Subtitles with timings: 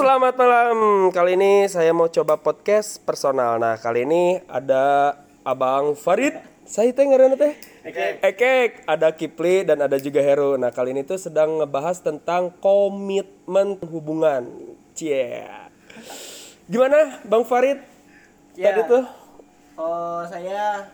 [0.00, 1.12] Selamat malam.
[1.12, 3.60] Kali ini saya mau coba podcast personal.
[3.60, 5.12] Nah, kali ini ada
[5.44, 6.40] Abang Farid.
[6.64, 7.52] Saya teh ngaranna teh.
[7.84, 8.24] Ekek.
[8.24, 8.70] Ekek.
[8.88, 10.56] Ada Kipli dan ada juga Heru.
[10.56, 14.72] Nah, kali ini tuh sedang ngebahas tentang komitmen hubungan.
[14.96, 15.44] Cie.
[16.64, 17.84] Gimana, Bang Farid?
[18.56, 18.72] Ya.
[18.72, 19.04] Tadi tuh
[19.76, 20.88] Oh, saya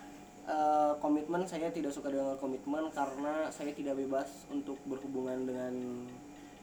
[0.51, 5.73] eh, komitmen saya tidak suka dengan komitmen karena saya tidak bebas untuk berhubungan dengan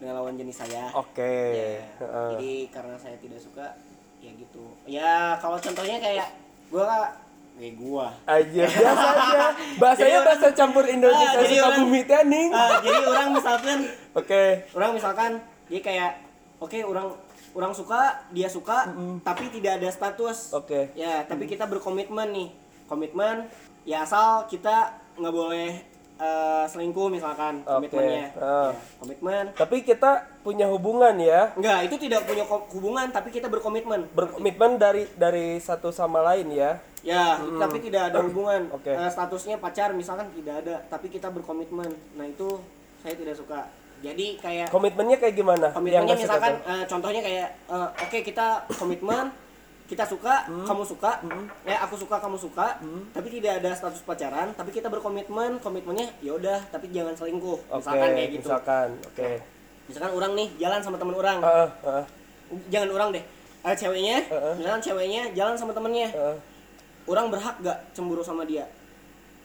[0.03, 0.91] dengan lawan jenis saya.
[0.91, 1.23] Oke.
[1.55, 2.29] Ya, Heeh.
[2.35, 3.71] Jadi karena saya tidak suka
[4.19, 4.63] ya gitu.
[4.83, 6.27] Ya kalau contohnya kayak
[6.67, 7.09] gua kak
[7.55, 8.07] kayak gua.
[8.25, 9.39] Aja biasa aja.
[9.79, 12.49] Bahasanya Jadi orang- bahasa campur Indonesia Ah, jadi orang- Sukabumi teh ning.
[12.51, 13.79] Ah, jadi orang misalkan
[14.19, 14.43] Oke.
[14.69, 15.31] orang misalkan
[15.63, 16.11] dia kayak
[16.59, 17.07] oke orang
[17.53, 18.91] orang suka dia suka
[19.21, 20.91] tapi tidak ada status Oke.
[20.93, 22.49] ya tapi kita berkomitmen nih
[22.85, 23.47] komitmen
[23.81, 25.71] ya asal kita nggak boleh
[26.19, 27.89] eh, selingkuh misalkan Oke.
[27.89, 28.25] komitmennya.
[28.37, 28.71] Ah.
[28.71, 29.43] Ya, komitmen.
[29.57, 30.11] Tapi kita
[30.43, 31.55] punya hubungan ya.
[31.57, 34.09] enggak itu tidak punya hubungan tapi kita berkomitmen.
[34.13, 36.81] Berkomitmen dari dari satu sama lain ya.
[37.03, 38.69] Ya tapi tidak ada hubungan.
[38.77, 38.91] Oke.
[38.91, 41.89] Eh, statusnya pacar misalkan tidak ada tapi kita berkomitmen.
[42.15, 42.61] Nah itu
[43.01, 43.67] saya tidak suka.
[44.03, 45.71] Jadi kayak komitmennya kayak gimana?
[45.71, 49.31] Komitmennya misalkan eh, contohnya kayak eh, oke kita komitmen
[49.93, 50.65] kita suka Hmm.
[50.65, 51.21] kamu suka.
[51.63, 52.81] Ya aku suka kamu suka.
[53.09, 55.57] Tapi tidak ada status pacaran tapi kita berkomitmen.
[55.59, 57.59] Komitmennya ya udah tapi jangan selingkuh.
[57.63, 58.47] Oke misalkan kayak gitu.
[58.49, 59.29] misalkan oke.
[59.83, 61.37] Misalkan orang nih jalan sama temen orang.
[61.39, 62.05] Heeh, heeh,
[62.67, 63.23] jangan orang deh.
[63.63, 64.53] Eh, ceweknya Heeh.
[64.57, 66.09] misalkan ceweknya jalan sama temennya.
[66.09, 66.37] Heeh.
[67.03, 68.63] orang berhak gak cemburu sama dia?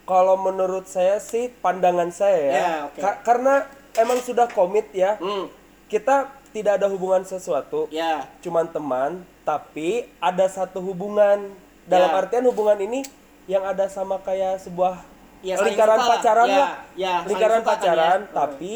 [0.04, 2.98] Kalau menurut saya sih pandangan saya ya, Ya, oke.
[2.98, 5.19] Ka- karena emang sudah komit ya.
[5.19, 5.50] Hmm.
[5.84, 7.91] Kita tidak ada hubungan sesuatu.
[7.91, 8.30] Ya.
[8.38, 9.88] Cuman teman tapi
[10.20, 11.48] ada satu hubungan
[11.88, 12.18] dalam Ya.
[12.18, 13.00] artian hubungan ini
[13.48, 15.00] yang ada sama kayak sebuah
[15.38, 18.32] Ya, lingkaran suka pacaran Ya, lah ya, lingkaran suka kan pacaran ya.
[18.34, 18.74] tapi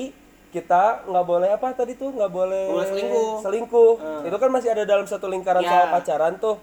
[0.49, 3.31] kita nggak boleh apa tadi tuh nggak boleh Nggak boleh selingkuh.
[3.43, 3.93] selingkuh.
[3.99, 4.23] Hmm.
[4.23, 5.69] itu kan masih ada dalam satu lingkaran Ya.
[5.69, 6.57] soal pacaran tuh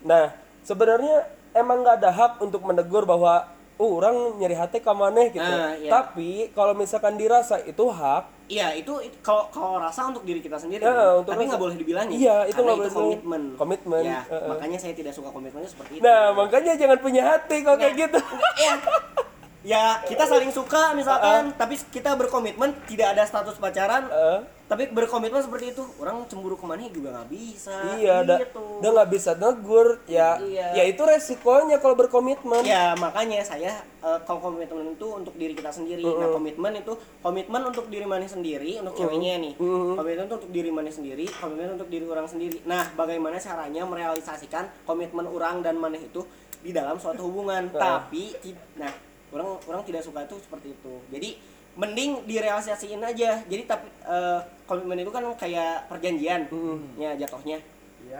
[0.00, 1.16] nah sebenarnya
[1.52, 5.74] emang nggak ada hak untuk menegur bahwa uh orang nyeri hati ke maneh gitu Nah,
[5.74, 5.90] ya.
[5.90, 10.78] tapi kalau misalkan dirasa itu hak Iya itu, kalau kalau rasa untuk diri kita sendiri,
[10.78, 11.16] Ya, kan?
[11.16, 12.12] untuk tapi nggak boleh dibilangin.
[12.12, 13.42] Iya, itu nggak boleh komitmen.
[13.56, 14.46] komitmen, Ya, heeh.
[14.46, 16.04] makanya saya tidak suka komitmennya seperti itu.
[16.04, 18.20] nah makanya jangan punya hati kalau kayak gitu
[18.60, 18.74] Iya.
[19.64, 24.38] ya kita saling suka misalkan, tapi kita berkomitmen tidak ada status pacaran, Heeh.
[24.64, 27.72] tapi berkomitmen seperti itu, orang cemburu ke mana juga nggak bisa.
[27.96, 28.84] Iya, gitu.
[28.84, 30.68] udah nggak bisa negur, ya, Iya.
[30.76, 32.60] ya itu resikonya kalau berkomitmen.
[32.60, 33.72] Ya makanya saya
[34.04, 36.04] eh, kalau komitmen itu untuk diri kita sendiri.
[36.04, 39.54] Nah komitmen itu komitmen untuk diri mana sendiri, untuk ceweknya nih.
[39.56, 42.60] Komitmen itu untuk diri mana sendiri, komitmen untuk diri orang sendiri.
[42.68, 46.20] Nah bagaimana caranya merealisasikan komitmen orang dan mana itu
[46.60, 47.72] di dalam suatu hubungan.
[47.72, 48.92] Tapi ti- nah
[49.34, 50.94] orang orang tidak suka itu seperti itu.
[51.10, 51.30] Jadi
[51.74, 53.42] mending direalisasiin aja.
[53.50, 56.46] Jadi tapi eh, komitmen itu kan kayak perjanjian,
[56.94, 57.58] ya jatuhnya.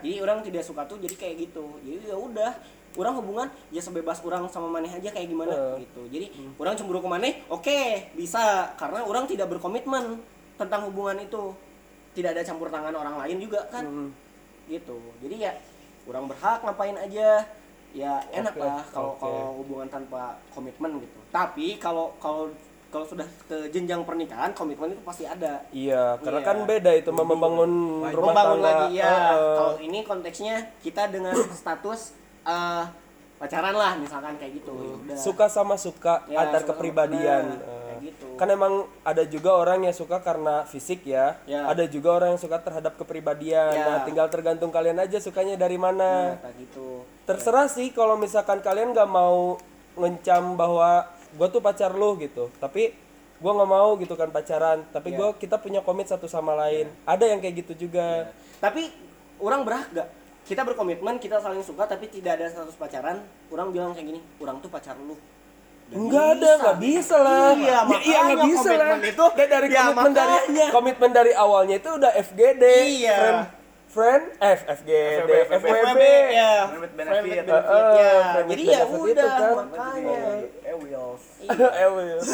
[0.03, 1.79] Jadi orang tidak suka tuh jadi kayak gitu.
[1.87, 2.51] Jadi ya udah,
[2.99, 5.87] orang hubungan ya sebebas orang sama maneh aja kayak gimana Eh.
[5.87, 6.03] gitu.
[6.11, 6.27] Jadi
[6.59, 7.81] orang cemburu ke maneh, oke,
[8.19, 10.19] bisa karena orang tidak berkomitmen
[10.59, 11.55] tentang hubungan itu.
[12.15, 13.83] Tidak ada campur tangan orang lain juga kan.
[13.87, 14.11] Hmm.
[14.71, 14.99] Gitu.
[15.23, 15.53] Jadi ya
[16.11, 17.43] orang berhak ngapain aja.
[17.95, 19.23] Ya enak Oke, lah kalau oke.
[19.23, 21.19] kalau hubungan tanpa komitmen gitu.
[21.31, 22.51] Tapi kalau kalau
[22.91, 25.63] kalau sudah ke jenjang pernikahan komitmen itu pasti ada.
[25.71, 26.47] Iya, karena Iya.
[26.47, 27.73] kan beda itu mem- membangun
[28.05, 28.71] rumah membangun tangga.
[28.81, 29.57] lagi ya Heeh.
[29.57, 32.85] kalau ini konteksnya kita dengan status eh,
[33.37, 35.15] pacaran lah misalkan kayak gitu udah.
[35.17, 37.45] suka sama suka Ya, antar suka sama- kepribadian.
[37.49, 38.37] nah, Eh, kayak gitu.
[38.37, 41.41] Kan emang ada juga orang yang suka karena fisik ya.
[41.49, 41.65] Ya.
[41.65, 43.73] Ada juga orang yang suka terhadap kepribadian.
[43.73, 43.85] Ya.
[43.89, 46.37] Nah, tinggal tergantung kalian aja sukanya dari mana.
[46.37, 49.57] nah, kayak gitu Terserah sih kalau misalkan kalian nggak mau
[49.97, 52.53] ngencam bahwa gue tuh pacar lu gitu.
[52.61, 52.93] Tapi
[53.35, 54.85] gue nggak mau gitu kan pacaran.
[54.93, 55.19] Tapi Iya.
[55.19, 56.93] gua kita punya komit satu sama lain.
[57.09, 58.29] Ada yang kayak gitu juga.
[58.61, 58.89] tapi
[59.45, 60.09] orang berhak gak
[60.45, 64.61] kita berkomitmen kita saling suka tapi tidak ada status pacaran orang bilang kayak gini orang
[64.61, 65.17] tuh pacar lu
[65.95, 66.61] Enggak ada, bisa.
[66.61, 67.49] nggak bisa lah.
[67.49, 68.95] Iya, Ya, iya makanya nggak bisa lah.
[68.99, 70.67] itu- dari Ya, komitmen dari makanya.
[70.71, 72.63] komitmen dari awalnya itu udah FGD.
[72.99, 73.17] Iya.
[73.17, 73.41] Friend,
[73.95, 77.47] friend, eh FGD, FWB, ya benefit.
[77.47, 79.53] with Eh, eh, ya with jadi ya benefit udah kan.
[79.65, 80.19] makanya
[80.75, 81.15] Will.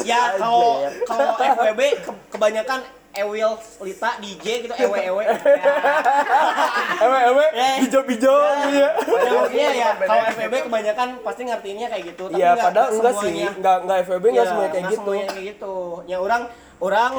[0.07, 0.65] ya kalau
[1.05, 2.79] kalau FWB ke- kebanyakan
[3.11, 5.35] Ewil Lita DJ gitu ewe ewe ya.
[7.03, 7.75] Ewe, ewe, Eh.
[7.81, 8.89] bijo-bijo gitu ya.
[8.95, 13.13] Ya, maksudnya ya kalau FWB kebanyakan pasti ngertiinnya kayak gitu tapi Iya, nggak padahal enggak
[13.19, 13.33] sih.
[13.51, 15.01] Enggak enggak FWB enggak Iya, semuanya kayak nggak gitu.
[15.03, 15.75] semuanya kayak gitu
[16.07, 16.41] ya orang
[16.79, 17.11] orang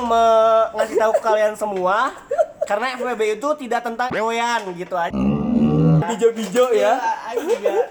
[0.75, 1.97] ngasih tahu ke kalian semua
[2.65, 5.15] karena FWB itu tidak tentang ewean gitu aja
[6.03, 6.99] Bijo-bijo ya.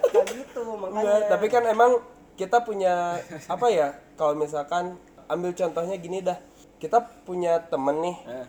[0.03, 2.03] Kayak gitu makanya tapi kan emang
[2.35, 3.15] kita punya
[3.47, 3.95] apa ya?
[4.13, 6.35] Kalau misalkan ambil contohnya gini dah.
[6.75, 8.18] Kita punya temen nih.
[8.27, 8.45] Eh,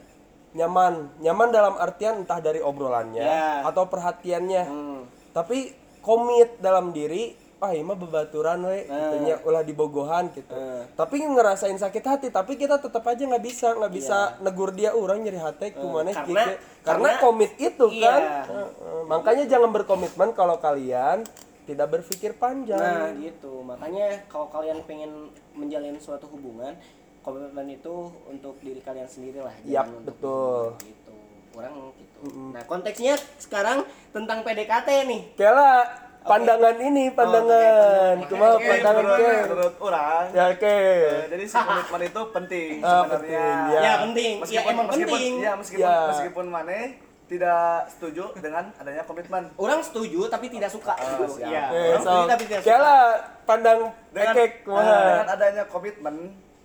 [0.53, 3.63] nyaman nyaman dalam artian entah dari obrolannya Ya.
[3.65, 5.01] atau perhatiannya Hmm.
[5.33, 5.73] tapi
[6.03, 7.33] komit dalam diri
[7.63, 10.83] ah ini mah bebaturan we gitu nya, ulah dibogohan gitu Eh.
[10.93, 15.23] tapi ngerasain sakit hati tapi kita tetap aja nggak bisa nggak bisa negur dia orang
[15.23, 16.19] nyeri hati kumana Iya.
[16.19, 16.43] Karena- karena,
[16.83, 18.03] karena karena- komit itu Iya.
[18.05, 19.03] kan Heeh.
[19.07, 21.23] makanya jangan berkomitmen kalau kalian
[21.63, 26.75] tidak berpikir panjang Nah gitu, makanya kalau kalian pengen menjalin suatu hubungan,
[27.23, 27.95] komitmen itu
[28.27, 29.55] untuk diri kalian sendiri lah.
[29.87, 30.65] Untuk betul.
[30.83, 31.15] gitu.
[31.55, 32.51] Orang gitu.
[32.51, 35.23] Nah konteksnya sekarang tentang PDKT nih.
[35.39, 35.87] Kela
[36.23, 41.57] pandangan ini pandangan cuma Oke, pandangan menurut, ke menurut orang ya oke eh, jadi si
[41.59, 43.81] komitmen itu penting Ah, sebenarnya penting, ya.
[43.81, 45.33] Ya penting, ya meskipun emang meskipun penting.
[45.39, 45.97] ya meskipun Ya.
[46.09, 46.75] meskipun mana
[47.25, 50.93] tidak setuju dengan adanya komitmen Orang setuju tapi tidak suka.
[50.95, 51.49] siap.
[51.49, 52.69] Iya, Oke, orang so, setuju tapi tidak suka.
[52.71, 52.99] Kela
[53.43, 53.81] pandang
[54.11, 55.01] dengan ekek eh, kumaha?
[55.03, 56.17] dengan adanya komitmen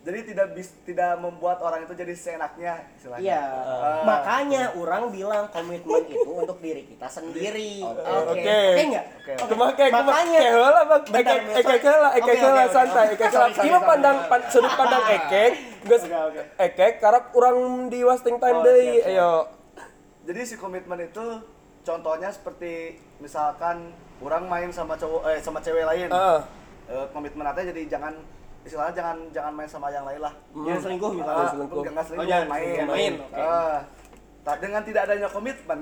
[0.08, 4.02] jadi tidak bis, tidak membuat orang itu jadi seenaknya istilahnya Iya, Ah.
[4.02, 7.84] makanya orang bilang komitmen itu untuk diri kita sendiri.
[7.84, 8.00] Oke,
[8.32, 8.56] Oke.
[8.72, 9.06] Oke nggak?
[9.14, 9.32] Oke.
[9.36, 9.50] Oke.
[9.52, 13.16] Cuma kayak makanya heula bang ekek ekek heula ekek Oke, oke, heula oke, santai oke.
[13.18, 13.84] ekek Ieu sorry.
[13.84, 15.52] pandang pan- sudut pandang ekek
[15.84, 16.42] geus oke.
[16.58, 17.58] ekek karena kurang
[17.88, 19.32] di wasting time Oh, deui ayo
[20.24, 21.26] jadi si komitmen itu
[21.82, 22.72] contohnya seperti
[23.18, 26.40] misalkan orang main sama cowok eh sama cewek lain Heeh.
[26.88, 28.16] Eh, komitmen artinya jadi jangan
[28.68, 31.48] istilahnya jangan jangan main sama yang lain lah Jangan selingkuh Ah, misalnya.
[31.50, 31.82] selingkuh.
[31.82, 32.64] Jangan selingkuh, Oh, jangan main.
[32.68, 33.14] selingkuh, main.
[33.34, 33.78] Ah,
[34.44, 35.82] tak dengan tidak adanya komitmen,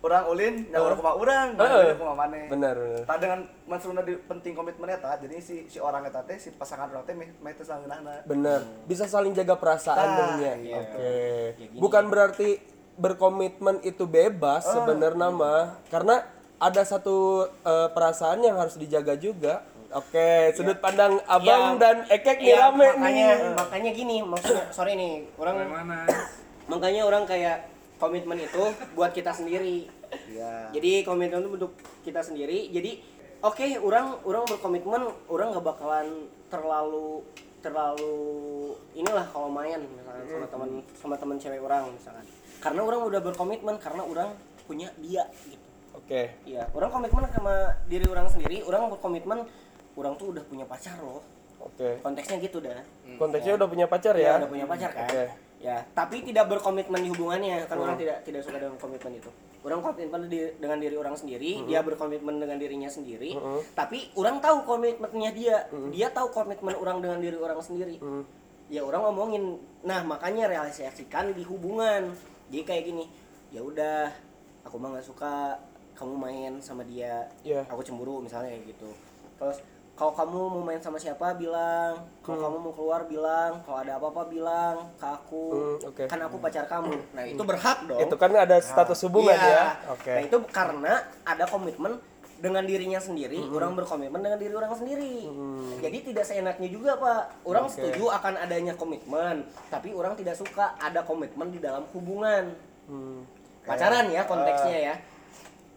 [0.00, 2.40] orang ulin, yang orang kuma orang, yang kuma mana.
[2.46, 6.36] benar benar Tak dengan maksudnya di penting komitmennya tak, jadi si si orang eta teh
[6.36, 8.24] si pasangan orang teh meh teh sangeunahna.
[8.24, 10.76] benar bisa saling jaga perasaan Nah, dongnya iya.
[10.78, 11.76] oke Ya, gini.
[11.76, 12.50] bukan berarti
[12.94, 14.72] berkomitmen itu bebas Ah.
[14.74, 16.24] sebenarnya mah karena
[16.56, 19.60] ada satu eh, perasaan yang harus dijaga juga
[19.94, 24.64] oke sudut pandang abang Ya, dan ekek nih Iya, rame makanya, nih Makanya gini, maksudnya
[24.74, 25.54] sorry nih, orang
[26.66, 28.62] makanya orang kayak komitmen itu
[28.92, 29.88] buat kita sendiri.
[30.28, 30.70] Iya.
[30.74, 32.68] Jadi komitmen itu untuk kita sendiri.
[32.68, 33.00] Jadi
[33.40, 36.06] oke, orang orang berkomitmen, orang nggak bakalan
[36.50, 37.24] terlalu
[37.64, 38.14] terlalu
[38.92, 42.24] inilah kalau main misalnya sama teman sama teman cewek orang misalkan.
[42.60, 45.64] Karena orang udah berkomitmen karena orang punya dia gitu.
[45.92, 47.54] oke Iya, orang komitmen sama
[47.88, 49.48] diri orang sendiri, orang berkomitmen
[49.94, 51.22] orang tuh udah punya pacar loh.
[51.56, 52.76] oke Konteksnya gitu dah.
[53.16, 55.06] konteksnya udah punya pacar Ya, ya udah punya pacar kan.
[55.06, 55.24] Oke.
[55.58, 59.30] Ya, tapi tidak berkomitmen di hubungannya kan orang tidak tidak suka dengan komitmen itu.
[59.64, 63.32] Orang komitmen di- dengan diri orang sendiri, dia berkomitmen dengan dirinya sendiri.
[63.72, 65.56] Tapi orang tahu komitmennya dia.
[65.88, 67.96] Dia tahu komitmen orang dengan diri orang sendiri.
[68.68, 69.56] Ya orang ngomongin.
[69.80, 72.12] Nah, makanya realisasikan di hubungan.
[72.46, 73.04] Jadi kayak gini.
[73.48, 74.12] Ya udah,
[74.62, 75.56] aku mah nggak suka
[75.94, 77.24] kamu main sama dia.
[77.40, 77.64] Iya.
[77.66, 78.92] Aku cemburu misalnya kayak gitu.
[79.34, 79.64] Terus
[79.94, 82.02] kalau kamu mau main sama siapa bilang.
[82.26, 83.62] Kalau kamu mau keluar bilang.
[83.62, 85.44] Kalau ada apa-apa bilang ke aku.
[85.54, 86.02] Hmm, oke.
[86.10, 86.94] kan aku pacar kamu.
[87.14, 88.02] Nah itu berhak dong.
[88.02, 89.54] Itu kan ada status hubungan Iya.
[89.54, 89.64] ya
[89.94, 90.10] oke.
[90.10, 90.92] Nah itu karena
[91.22, 92.02] ada komitmen
[92.34, 95.30] dengan dirinya sendiri orang berkomitmen dengan diri orang sendiri.
[95.78, 97.46] Jadi tidak seenaknya juga pak.
[97.46, 97.78] Orang Oke.
[97.78, 102.50] setuju akan adanya komitmen tapi orang tidak suka ada komitmen di dalam hubungan.
[102.84, 103.24] Hmm.
[103.64, 104.94] pacaran ya konteksnya ya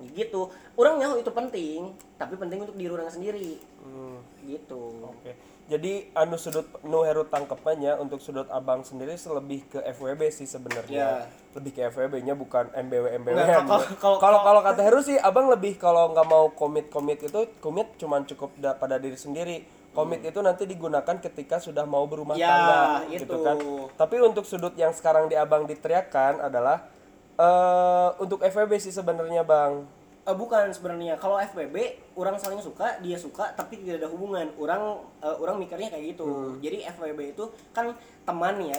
[0.10, 4.20] gitu orang nyaho itu penting tapi penting untuk diri orang sendiri Hmm.
[4.44, 5.32] gitu Oke.
[5.68, 11.28] Jadi anu sudut nu heru tangkepannya untuk sudut abang sendiri selebih ke FWB sih sebenarnya.
[11.28, 11.28] Ya.
[11.52, 13.36] Lebih ke FWB-nya bukan MBW MBW.
[14.00, 18.56] Kalau- kalau- kata Heru sih abang lebih kalau nggak mau komit-komit itu komit cuman cukup
[18.56, 19.68] da- pada diri sendiri.
[19.92, 22.44] Komit itu nanti digunakan ketika sudah mau berumah Hmm.
[22.44, 22.80] Ya, tangga
[23.10, 23.20] itu.
[23.20, 23.58] gitu kan.
[23.98, 26.88] Tapi untuk sudut yang sekarang di abang diteriakan adalah
[27.38, 29.86] eh untuk FWB sih sebenarnya Bang.
[30.28, 31.78] Eh, bukan sebenarnya kalau FWB
[32.14, 34.84] orang saling suka dia suka tapi tidak ada hubungan orang
[35.24, 36.60] eh, orang mikirnya kayak gitu Hmm.
[36.60, 38.76] jadi FWB itu kan teman ya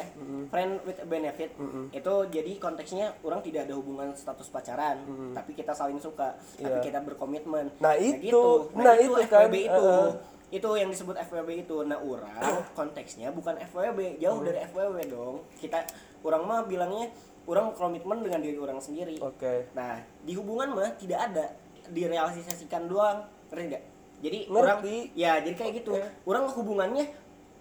[0.47, 1.89] friend with benefit Hmm.
[1.89, 5.01] itu jadi konteksnya orang tidak ada hubungan status pacaran
[5.33, 6.75] tapi kita saling suka tapi Hmm.
[6.75, 6.85] Iya.
[6.85, 8.21] kita berkomitmen Nah, itu.
[8.29, 8.45] gitu.
[8.77, 9.49] Nah, itu kan.
[9.49, 10.09] FWB itu Heeh.
[10.51, 12.37] itu yang disebut FWB itu nah orang
[12.75, 14.45] konteksnya bukan FWB jauh Hmm.
[14.45, 15.81] dari FWB dong kita
[16.21, 17.09] orang mah bilangnya
[17.49, 19.73] orang komitmen dengan diri orang sendiri Oke.
[19.73, 21.57] Nah, di hubungan mah tidak ada
[21.89, 23.85] direalisasikan doang, ngerti nggak?
[24.19, 24.61] Jadi Ngerti.
[24.61, 24.79] orang
[25.17, 25.93] ya jadi kayak gitu.
[26.29, 27.09] Orang hubungannya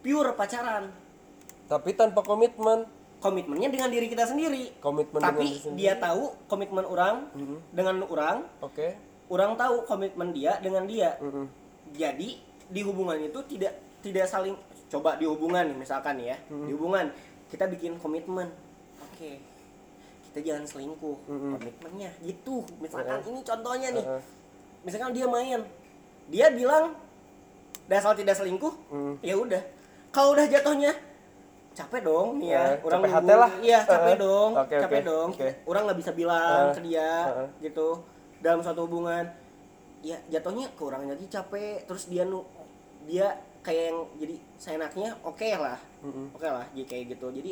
[0.04, 0.92] pure pacaran.
[1.68, 2.84] Tapi tanpa komitmen.
[3.18, 4.78] Komitmennya dengan diri kita sendiri.
[4.78, 5.74] Komitmen dengan Tapi sendiri.
[5.74, 7.16] dia tahu komitmen orang
[7.74, 8.94] dengan orang, Oke.
[9.34, 11.18] orang tahu komitmen dia dengan dia.
[11.18, 11.50] Mm-mm.
[11.98, 12.38] Jadi
[12.70, 13.74] di hubungan itu tidak
[14.06, 14.54] tidak saling
[14.86, 16.38] coba di hubungan misalkan ya.
[16.46, 17.10] Di hubungan
[17.50, 18.54] kita bikin komitmen.
[19.02, 19.42] Oke.
[20.38, 21.18] Kita jangan selingkuh.
[21.26, 22.62] Komitmennya gitu.
[22.78, 24.06] Misalkan ini contohnya nih.
[24.86, 25.66] Misalkan dia main.
[26.30, 26.94] Dia bilang
[27.90, 29.18] dasar tidak selingkuh Hmm.
[29.20, 29.58] ya udah.
[30.14, 30.94] Kalau udah jatuhnya
[31.74, 32.62] capek dong nih ya.
[32.70, 33.52] Eh, orang capek hati lah.
[33.60, 35.30] iya capek Eh, dong oke, capek oke, dong.
[35.34, 35.50] Oke.
[35.66, 37.50] orang nggak bisa bilang Eh, ke dia eh.
[37.64, 37.88] gitu.
[38.38, 39.26] Dalam suatu hubungan
[40.04, 41.82] ya jatuhnya ke orang lagi capek.
[41.82, 42.46] Terus dia nu
[43.10, 43.34] dia
[43.66, 45.82] kayak yang jadi seenaknya oke lah.
[46.30, 47.34] Oke lah jadi kayak gitu.
[47.34, 47.50] Jadi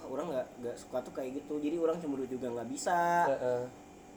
[0.00, 3.62] wah, orang nggak nggak suka tuh kayak gitu jadi orang cemburu juga nggak bisa Heeh.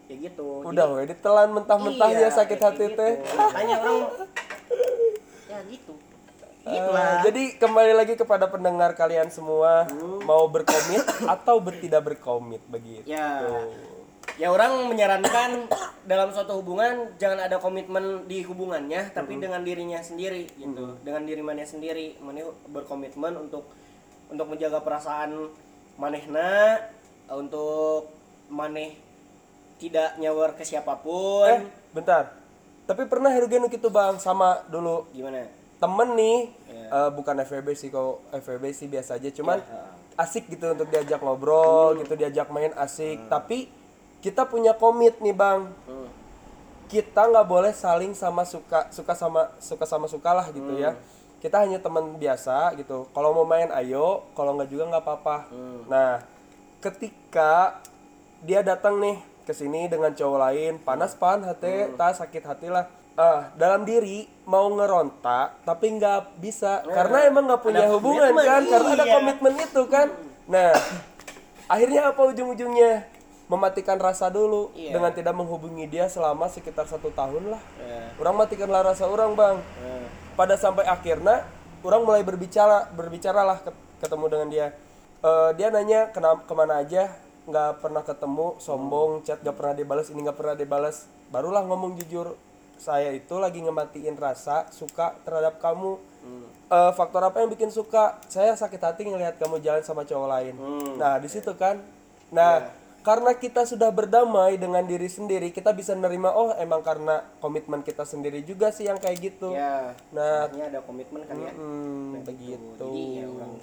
[0.06, 2.98] kayak gitu Udah we ditelan mentah-mentahnya Iya, sakit hati gitu.
[2.98, 3.14] teh.
[3.34, 4.00] makanya orang
[5.52, 5.94] ya gitu
[6.64, 9.84] gitulah jadi kembali lagi kepada pendengar kalian semua
[10.24, 13.04] mau berkomit atau ber- tidak berkomit begitu.
[13.04, 13.44] Ya.
[14.34, 15.68] Ya orang menyarankan
[16.08, 20.96] dalam suatu hubungan jangan ada komitmen di hubungannya tapi dengan dirinya sendiri gitu.
[21.04, 23.68] Dengan diri maneh sendiri, maneh berkomitmen untuk
[24.32, 25.52] untuk menjaga perasaan
[25.96, 26.82] manehna
[27.30, 28.10] untuk
[28.48, 28.98] maneh
[29.78, 31.46] tidak nyawar ke siapa pun.
[31.46, 32.34] Eh, bentar.
[32.84, 35.48] Tapi pernah Herugen gitu bang sama dulu Gimana?
[35.78, 36.88] temen nih Iya.
[36.90, 39.84] eh, bukan FVB sih kok FVB sih biasa aja cuman Iya.
[40.18, 43.68] asik gitu untuk diajak ngobrol gitu diajak main asik tapi
[44.20, 46.08] kita punya komit nih bang Hmm.
[46.86, 50.96] kita nggak boleh saling sama suka suka sama suka sama suka lah gitu ya
[51.44, 53.12] kita hanya teman biasa gitu.
[53.12, 54.24] Kalau mau main ayo.
[54.32, 55.38] Kalau nggak juga nggak apa-apa.
[55.92, 56.24] Nah
[56.80, 57.84] ketika
[58.40, 62.88] dia datang nih ke sini dengan cowok lain panas pan hati tak sakit hati lah.
[63.20, 66.80] Ah dalam diri mau ngerontak tapi nggak bisa.
[66.88, 69.14] Karena emang nggak punya ada hubungan komitmen, kan karena ada iya.
[69.20, 70.08] komitmen itu kan.
[70.48, 70.72] Nah
[71.68, 73.12] akhirnya apa ujung-ujungnya?
[73.52, 74.96] Mematikan rasa dulu Iya.
[74.96, 77.60] dengan tidak menghubungi dia selama sekitar satu tahun lah.
[77.84, 78.16] Ya.
[78.16, 79.60] orang matikanlah rasa orang bang.
[79.84, 81.46] Eh, pada sampai akhirnya
[81.84, 84.68] orang mulai berbicara berbicara lah ke- ketemu dengan dia.
[85.24, 87.12] Eh, dia nanya kena ke mana aja?
[87.44, 91.08] Nggak pernah ketemu sombong chat nggak pernah dibalas ini nggak pernah dibalas.
[91.32, 92.36] Barulah ngomong jujur
[92.80, 95.96] saya itu lagi ngematiin rasa suka terhadap kamu.
[96.72, 98.20] Eh, faktor apa yang bikin suka?
[98.28, 100.56] Saya sakit hati ngelihat kamu jalan sama cowok lain.
[101.00, 101.80] Nah di situ kan.
[102.34, 107.84] Nah karena kita sudah berdamai dengan diri sendiri kita bisa nerima oh emang karena komitmen
[107.84, 109.92] kita sendiri juga sih yang kayak gitu ya.
[110.16, 111.52] Nah, ada komitmen kan ya.
[111.52, 112.80] Hmm, Nah, begitu.
[112.80, 113.54] Jadi ya orang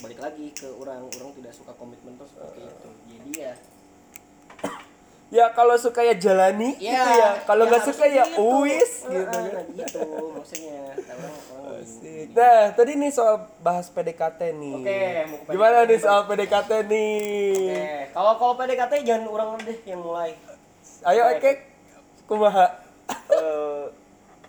[0.00, 2.88] balik lagi ke orang orang tidak suka komitmen tuh seperti itu.
[3.14, 3.54] Jadi ya
[5.30, 7.38] Ya kalau suka ya jalani gitu ya.
[7.46, 8.42] Kalau nggak harus suka ya gitu.
[8.42, 9.38] uwis Eh, gitu.
[9.38, 10.02] nah, gitu
[10.34, 10.80] maksudnya.
[10.98, 12.26] Orang orang Asik.
[12.34, 14.74] Nah, tadi nih soal bahas PDKT nih.
[14.74, 15.00] Oke,
[15.30, 17.54] mau ke Gimana nih soal PDKT nih?
[17.54, 20.34] Oke, kalau kalau PDKT jangan orang deh yang mulai.
[21.06, 21.64] Ayo Ekek,
[22.26, 22.66] kumaha?
[23.30, 23.79] Eh,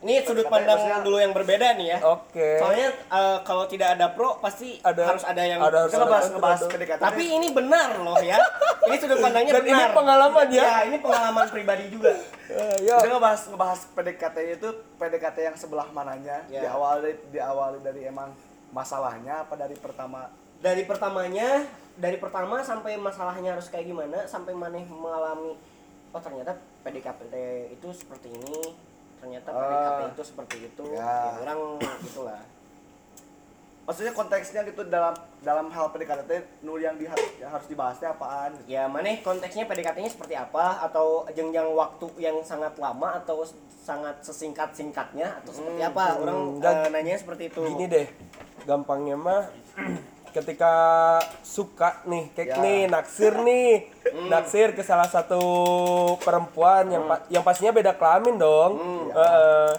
[0.01, 1.97] Ini sudut pandang dulu yang berbeda nih ya.
[2.01, 2.57] Oke.
[2.57, 6.05] Soalnya eh, kalau tidak ada pro pasti Ada- harus ada yang ada- harus kita ada
[6.09, 6.59] ngebahas ngebahas.
[6.67, 6.99] PDKT.
[6.99, 8.41] Tapi ini benar loh ya.
[8.81, 9.93] Ini sudut pandangnya Dan ini benar.
[9.93, 10.63] pengalaman ya?
[10.63, 12.11] Ya, ini pengalaman pribadi juga.
[12.47, 12.97] Eh, ya.
[12.97, 14.67] Kita ngebahas ngebahas PDKT itu
[14.97, 16.65] PDKT yang sebelah mananya Ya.
[16.65, 18.33] diawali diawali dari emang
[18.71, 20.27] masalahnya apa dari pertama
[20.57, 21.65] Dari pertamanya,
[21.95, 25.57] dari pertama sampai masalahnya harus kayak gimana, sampai maneh mengalami
[26.07, 27.33] oh ternyata PDKT
[27.71, 28.69] itu seperti ini,
[29.21, 29.49] ternyata.
[29.49, 30.83] PDKT itu seperti itu.
[30.91, 30.99] Ya.
[30.99, 31.59] Ya, orang
[32.05, 32.41] gitulah.
[33.81, 35.11] maksudnya konteksnya gitu dalam
[35.41, 37.09] dalam hal PDKT nur yang, di,
[37.41, 38.77] harus dibahasnya apaan gitu.
[38.77, 43.41] Ya, maneh konteksnya PDKT-nya seperti apa atau jenjang waktu yang sangat lama atau
[43.81, 46.05] sangat sesingkat-singkatnya atau seperti apa?
[46.21, 47.61] Orang dan- eh, nanya seperti itu.
[47.67, 48.07] Gini deh,
[48.63, 49.43] gampangnya mah
[50.31, 50.73] ketika
[51.41, 52.55] suka nih, kayak Ya.
[52.57, 53.91] nih naksir nih,
[54.25, 55.43] naksir ke salah satu
[56.17, 58.71] perempuan yang pa- yang pastinya beda kelamin dong.
[59.11, 59.71] Heeh.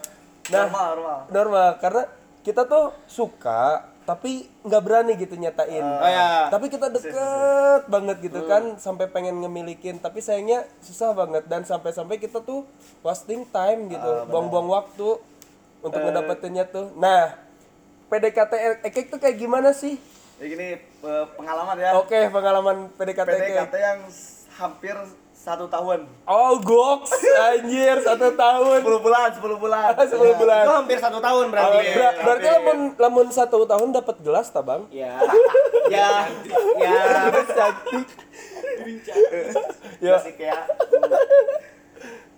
[0.45, 2.03] nah, normal normal normal karena
[2.41, 3.63] kita tuh suka
[4.03, 5.79] tapi nggak berani gitu nyatain.
[5.79, 6.51] Oh, ya.
[6.51, 12.19] Tapi kita deket banget gitu kan sampai pengen ngemilikin tapi sayangnya susah banget dan sampai-sampai
[12.19, 12.67] kita tuh
[13.01, 15.23] wasting time gitu, buang-buang waktu
[15.81, 16.91] untuk ngedapetinnya tuh.
[16.97, 17.39] Nah,
[18.11, 19.95] PDKT Ekek tuh kayak gimana sih?
[20.45, 23.29] Gini eh, pengalaman ya Oke, pengalaman PDKT.
[23.29, 24.01] PDKT yang
[24.55, 24.97] hampir
[25.33, 27.11] satu tahun Oh, goks,
[27.51, 28.79] anjir, satu tahun.
[28.79, 30.63] 10 bulan 10 bulan 10 bulan.
[30.63, 31.75] Itu hampir satu tahun berarti.
[31.75, 34.87] Oh, ber- berarti lamun lamun satu tahun dapat gelas ta, Bang?
[34.89, 35.19] Ya,
[35.89, 36.31] ya,
[36.79, 36.95] ya.
[37.45, 38.07] Cantik.
[39.03, 39.15] ya
[40.01, 40.17] Ya.
[40.19, 40.63] sih kayak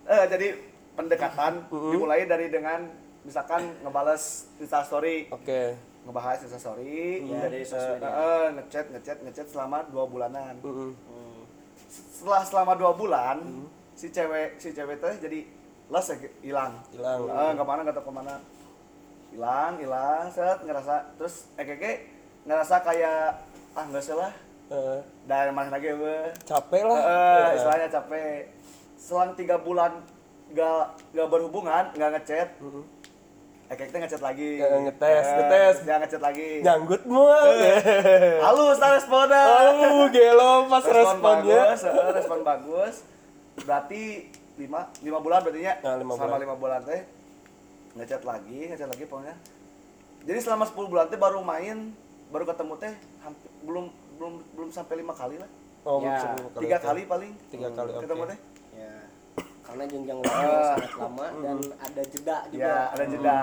[0.05, 0.47] eh jadi
[0.95, 2.85] pendekatan dimulai dari dengan
[3.21, 5.77] misalkan ngebales instastory Oke.
[6.05, 8.07] Ngebahas instastory Ya, dari sosial media.
[8.07, 10.93] eh, eh, ngechat ngechat ngechat selama dua bulanan Mm-mm.
[11.89, 13.37] setelah selama dua bulan
[13.93, 15.39] si cewek si cewek teh jadi
[15.87, 17.19] les ya, hilang Hilang.
[17.25, 18.35] Eh, nggak mana nggak tahu ke mana
[19.31, 22.07] hilang hilang set ngerasa terus ekeke
[22.45, 23.41] ngerasa kayak
[23.73, 24.33] ah nggak usah lah
[24.65, 26.97] Eh, dan mana lagi we capek lah.
[26.97, 28.49] Eh, istilahnya capek
[28.97, 30.01] selang tiga bulan
[30.51, 32.81] gak gak berhubungan gak ngechat Mm-mm.
[32.81, 32.94] Ekek
[33.67, 34.51] teh ngechat lagi.
[34.57, 35.75] Eh, ngetes, Eh, ngetes.
[35.83, 36.49] Dia ngechat lagi.
[36.61, 37.39] Nyanggut mua.
[38.41, 39.43] Halus lah responnya.
[39.43, 41.63] Oh, gelo pas respon responnya.
[41.65, 42.95] bagus, eh, respon bagus.
[43.57, 44.03] Berarti
[44.55, 45.75] lima, lima bulan berarti ya.
[45.81, 46.41] Nah, lima selama bulan.
[46.41, 47.01] lima bulan teh
[47.95, 49.35] ngechat lagi, ngechat lagi pokoknya.
[50.25, 51.93] Jadi selama 10 bulan teh baru main,
[52.29, 53.85] baru ketemu teh hampir belum
[54.17, 55.51] belum belum sampai lima kali lah.
[55.85, 56.17] Oh, Ya,
[56.57, 57.33] Tiga kali paling.
[57.53, 58.09] Tiga kali, oke.
[58.09, 58.39] Ketemu teh.
[59.65, 63.39] Ya karena jenjang waktunya sangat lama dan ada jeda juga Ya, ada jeda.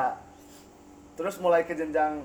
[1.17, 2.21] Terus mulai ke jenjang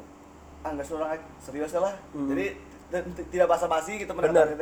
[0.61, 1.97] ah nggak seorang serius lah.
[2.13, 2.47] Jadi
[2.87, 4.53] t- t- tidak basa-basi gitu Benar.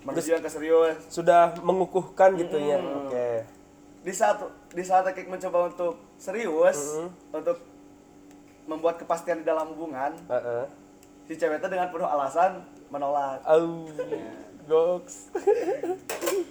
[0.00, 0.98] Menuju yang ke serius.
[1.06, 2.80] Sudah mengukuhkan gitu ya.
[2.80, 3.44] Oke.
[4.00, 4.40] Di saat
[4.72, 7.60] di saat Ekik mencoba untuk serius untuk
[8.64, 10.64] membuat kepastian di dalam hubungan, Heeh.
[11.26, 13.44] si cewek itu dengan penuh alasan menolak.
[13.44, 13.86] Au.
[14.64, 15.34] Goks.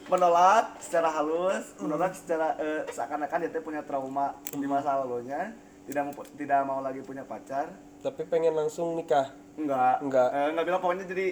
[0.10, 5.52] Menolak secara halus, menolak secara eh, seakan-akan dia punya trauma di masa lalunya,
[5.86, 7.68] tidak mau tidak mau lagi punya pacar.
[8.00, 9.30] Tapi pengen langsung nikah.
[9.54, 10.00] Enggak.
[10.00, 10.30] Enggak.
[10.30, 11.28] Eh, enggak bilang pokoknya jadi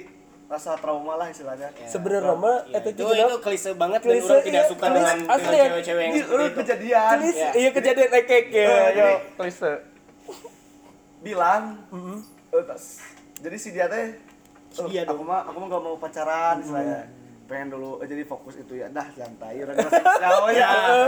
[0.47, 1.71] rasa trauma lah istilahnya.
[1.85, 4.95] Sebenarnya mah Ya, itu juga itu klise banget dan Klise, orang tidak iya, suka klise,
[4.95, 5.35] dengan ya.
[5.67, 6.57] cewek-cewek yang Ini seperti itu.
[6.57, 7.15] kejadian.
[7.17, 7.51] Klise, Ya.
[7.53, 8.67] iya kejadian ekek ya.
[8.89, 9.71] Jadi- klise.
[11.19, 11.63] Bilang.
[12.47, 13.03] eh, tas-
[13.37, 14.15] jadi si dia teh
[14.67, 17.01] Si "Eh, dia aku mah aku mah gak mau pacaran istilahnya.
[17.47, 18.87] Pengen dulu eh, jadi fokus itu ya.
[18.87, 19.59] Dah santai.
[19.63, 20.67] Udah masih jauh ya.
[20.67, 21.07] Eh,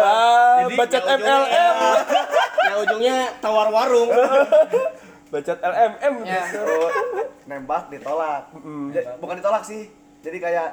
[0.00, 1.76] Ah, Jadi, bacot ya ujungnya- MLM.
[2.70, 4.10] Ya ujungnya tawar warung.
[5.32, 6.42] Bacot LMM Ya.
[6.44, 6.58] gitu.
[6.60, 6.90] oh,
[7.44, 8.50] nembak ditolak.
[9.18, 9.86] Bukan ditolak sih.
[10.20, 10.68] Jadi kayak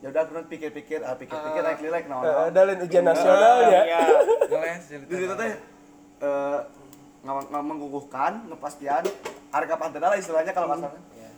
[0.00, 2.48] ya udah aku pikir-pikir, ah pikir-pikir naik nilai Eh, naon.
[2.50, 3.82] dalin ujian nasional ya.
[3.84, 4.00] Iya.
[4.46, 5.52] ngeles jadi di situ teh
[6.20, 6.58] eh
[7.50, 9.04] mengukuhkan ngepastian
[9.50, 11.28] harga pantai lah istilahnya kalau kasarnya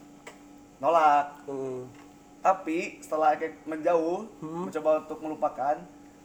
[0.78, 1.82] nolak Hmm.
[2.42, 5.76] Tapi setelah Ekek menjauh mencoba untuk melupakan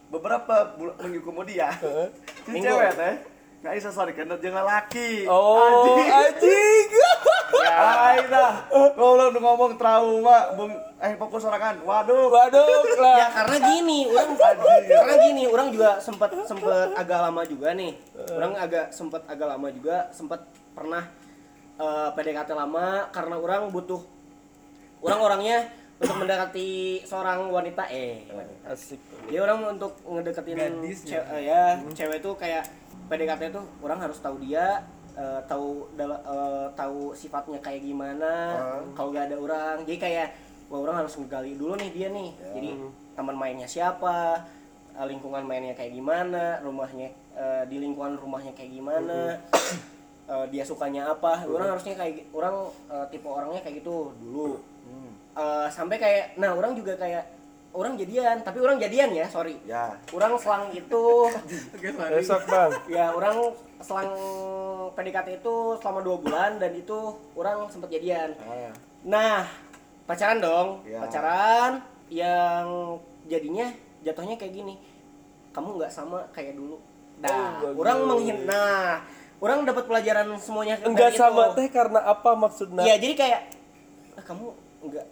[0.09, 1.71] beberapa bulan minggu kemudian
[2.45, 2.65] si Minggu.
[2.65, 3.15] cewek teh
[3.57, 5.25] nggak bisa sorry karena jangan laki.
[5.25, 6.87] Oh, anjing.
[7.73, 13.29] Ay dah, kalau udah ngomong trauma, bung, eh fokus sorangan, waduh, Waduh Ya lah.
[13.33, 14.29] karena gini, orang
[14.85, 17.97] karena gini, orang juga sempat sempat agak lama juga nih.
[18.29, 20.45] Orang agak sempat agak lama juga, sempat
[20.77, 21.09] pernah
[21.81, 24.01] eh, PDKT lama karena orang butuh
[25.01, 25.57] orang orangnya
[25.97, 28.69] untuk mendekati seorang wanita eh wanita.
[28.69, 29.01] Asik.
[29.27, 32.63] Jadi orang untuk ngedeketin Gadis cewek ya, cewek tuh kayak
[33.09, 34.85] PDKT tuh orang harus tahu dia,
[35.17, 38.33] eh, tahu eh, tahu sifatnya kayak gimana.
[38.93, 40.27] Kalau gak ada orang, jadi kayak
[40.69, 42.29] wah orang harus ngegali dulu nih dia nih.
[42.53, 42.69] Jadi
[43.17, 44.45] teman mainnya siapa,
[44.93, 49.41] eh, lingkungan mainnya kayak gimana, rumahnya eh, di lingkungan rumahnya kayak gimana.
[50.27, 54.59] eh, dia sukanya apa, orang harusnya kayak orang eh, tipe orangnya kayak gitu dulu.
[55.37, 57.29] Eh, sampai kayak nah orang juga kayak
[57.69, 59.61] orang jadian, tapi orang jadian ya, sorry.
[59.61, 61.29] ya, Orang selang itu
[62.09, 62.71] Besok bang.
[62.89, 64.09] ya orang selang
[64.91, 66.97] PDKT itu selama dua bulan dan itu
[67.33, 68.33] orang sempat jadian.
[68.39, 68.73] Ah,
[69.05, 69.45] Nah,
[70.03, 70.81] pacaran dong.
[70.83, 71.05] Ya.
[71.05, 73.69] Pacaran yang jadinya
[74.01, 74.75] jatuhnya kayak gini.
[75.53, 76.81] Kamu nggak sama kayak dulu.
[77.17, 78.41] Nah, Oh, orang menghina.
[78.43, 78.85] Nah,
[79.37, 81.21] orang dapat pelajaran semuanya Enggak itu.
[81.21, 82.81] sama teh karena apa maksudnya?
[82.81, 83.41] Iya, jadi kayak
[84.17, 84.45] ah, kamu
[84.81, 85.05] enggak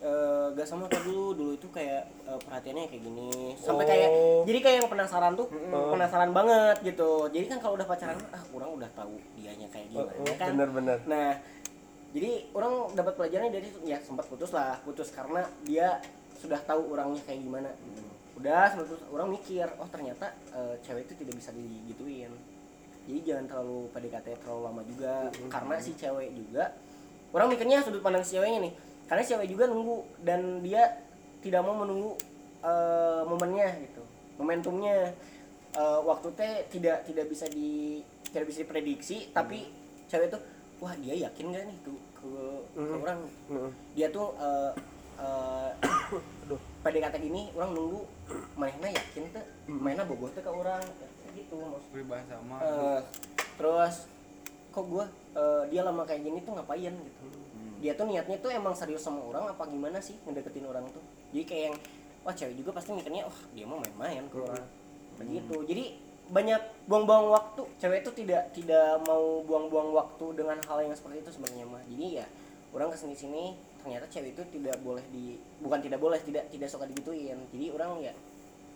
[0.00, 1.26] eh, enggak sama kayak dulu.
[1.32, 3.30] Dulu itu kayak eh, perhatiannya kayak gini.
[3.56, 4.42] Sampai kayak Oh.
[4.44, 7.28] jadi kayak yang penasaran tuh, penasaran banget gitu.
[7.28, 10.48] Jadi kan kalau udah pacaran ah orang udah tahu dianya kayak Oh, gimana oh, kan.
[10.56, 10.98] bener-bener.
[11.04, 11.30] Nah,
[12.10, 16.00] jadi orang dapat pelajarannya dari ya sempat putus lah, putus karena dia
[16.36, 17.70] sudah tahu orangnya kayak gimana.
[18.34, 22.32] Udah sempat putus, orang mikir, oh ternyata eh, cewek itu tidak bisa digituin.
[23.04, 25.14] Jadi jangan terlalu PDKT terlalu lama juga
[25.48, 26.72] karena si cewek juga
[27.30, 28.74] orang mikirnya sudut pandang si ceweknya nih.
[29.10, 31.02] Karena cewek juga nunggu dan dia
[31.42, 32.14] tidak mau menunggu
[32.62, 34.02] eh, momennya gitu.
[34.38, 35.10] Momentumnya
[35.70, 38.02] Eh, waktu teh tidak tidak bisa di
[38.34, 39.70] tidak bisa diprediksi tapi
[40.10, 40.42] cewek tuh
[40.82, 42.30] wah dia yakin gak nih ke ke,
[42.74, 43.20] ke orang?
[43.46, 43.70] Mm.
[43.94, 44.72] dia tuh eh
[45.22, 45.70] eh,
[46.82, 48.02] PDKT gini orang nunggu
[48.58, 50.82] mainnya yakin tuh mainnya bogoh tuh ke orang?
[51.38, 53.00] Gitu sama Eh,
[53.54, 54.10] terus
[54.74, 55.06] kok gua
[55.38, 56.94] eh, dia lama kayak gini tuh ngapain?
[56.98, 57.26] Gitu
[57.80, 61.00] dia tuh niatnya tuh emang serius sama orang apa gimana sih ngedeketin orang tuh?
[61.32, 61.76] Jadi kayak yang
[62.20, 64.66] wah cewek juga pasti mikirnya wah dia mau main-main ke orang.
[65.16, 65.56] Begitu.
[65.64, 65.84] Jadi
[66.30, 67.62] banyak buang-buang waktu.
[67.80, 71.82] Cewek itu tidak tidak mau buang-buang waktu dengan hal yang seperti itu sebenarnya mah.
[71.88, 72.26] Jadi ya
[72.70, 73.44] orang ke sini sini
[73.80, 77.40] ternyata cewek itu tidak boleh di bukan tidak boleh tidak tidak suka digituin.
[77.48, 78.12] Jadi orang ya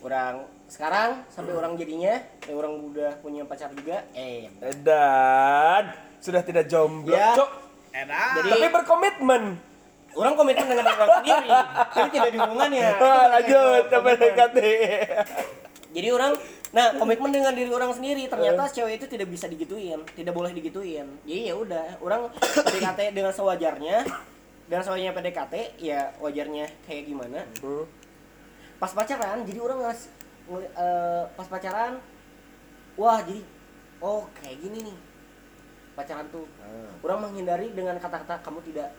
[0.03, 6.65] orang sekarang sampai orang jadinya ya orang udah punya pacar juga eh Dan sudah tidak
[6.65, 7.37] jomblo, Ya.
[7.37, 7.64] Cok.
[7.95, 9.43] Jadi Tapi berkomitmen.
[10.15, 11.49] orang komitmen dengan orang sendiri
[11.91, 14.51] tapi tidak di hubungannya Ah, lanjut sampai dekat
[15.95, 16.31] Jadi orang,
[16.75, 21.07] nah komitmen dengan diri orang sendiri ternyata cewek itu tidak bisa digituin, tidak boleh digituin.
[21.23, 24.03] Jadi ya udah, orang PDKT dengan sewajarnya,
[24.67, 27.47] dengan sewajarnya PDKT, ya wajarnya kayak gimana.
[27.63, 27.87] Hmm.
[28.75, 30.11] Pas pacaran, jadi orang ngas,
[30.51, 31.95] eh, pas pacaran,
[32.99, 33.39] wah jadi,
[34.03, 34.97] oh kayak gini nih
[35.95, 36.45] pacaran tuh.
[37.01, 38.91] Orang menghindari dengan kata-kata kamu tidak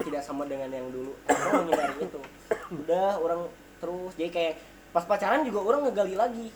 [0.00, 1.12] tidak sama dengan yang dulu.
[1.28, 2.20] Orang menghindari itu.
[2.72, 3.46] Udah, orang
[3.84, 4.54] terus jadi kayak
[4.94, 6.46] pas pacaran juga orang ngegali lagi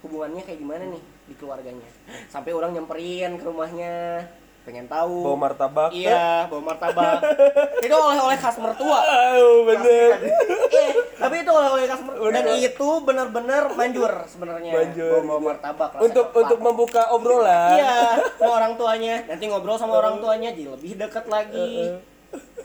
[0.00, 1.88] hubungannya kayak gimana nih di keluarganya
[2.30, 4.24] sampai orang nyamperin ke rumahnya
[4.68, 5.24] pengen tahu.
[5.24, 5.90] Bawa martabak.
[5.96, 7.24] iya bawa martabak.
[7.88, 9.00] Itu oleh-oleh khas mertua.
[9.40, 10.28] Oh, bener.
[10.68, 12.28] eh tapi itu oleh-oleh khas mertua.
[12.28, 14.72] Dan itu benar-benar manjur sebenarnya.
[14.76, 16.40] Manjur, bawa, bawa martabak Untuk coklat.
[16.44, 17.80] untuk membuka obrolan.
[17.80, 19.14] iya sama orang tuanya.
[19.24, 21.96] Nanti ngobrol sama orang tuanya jadi lebih dekat lagi.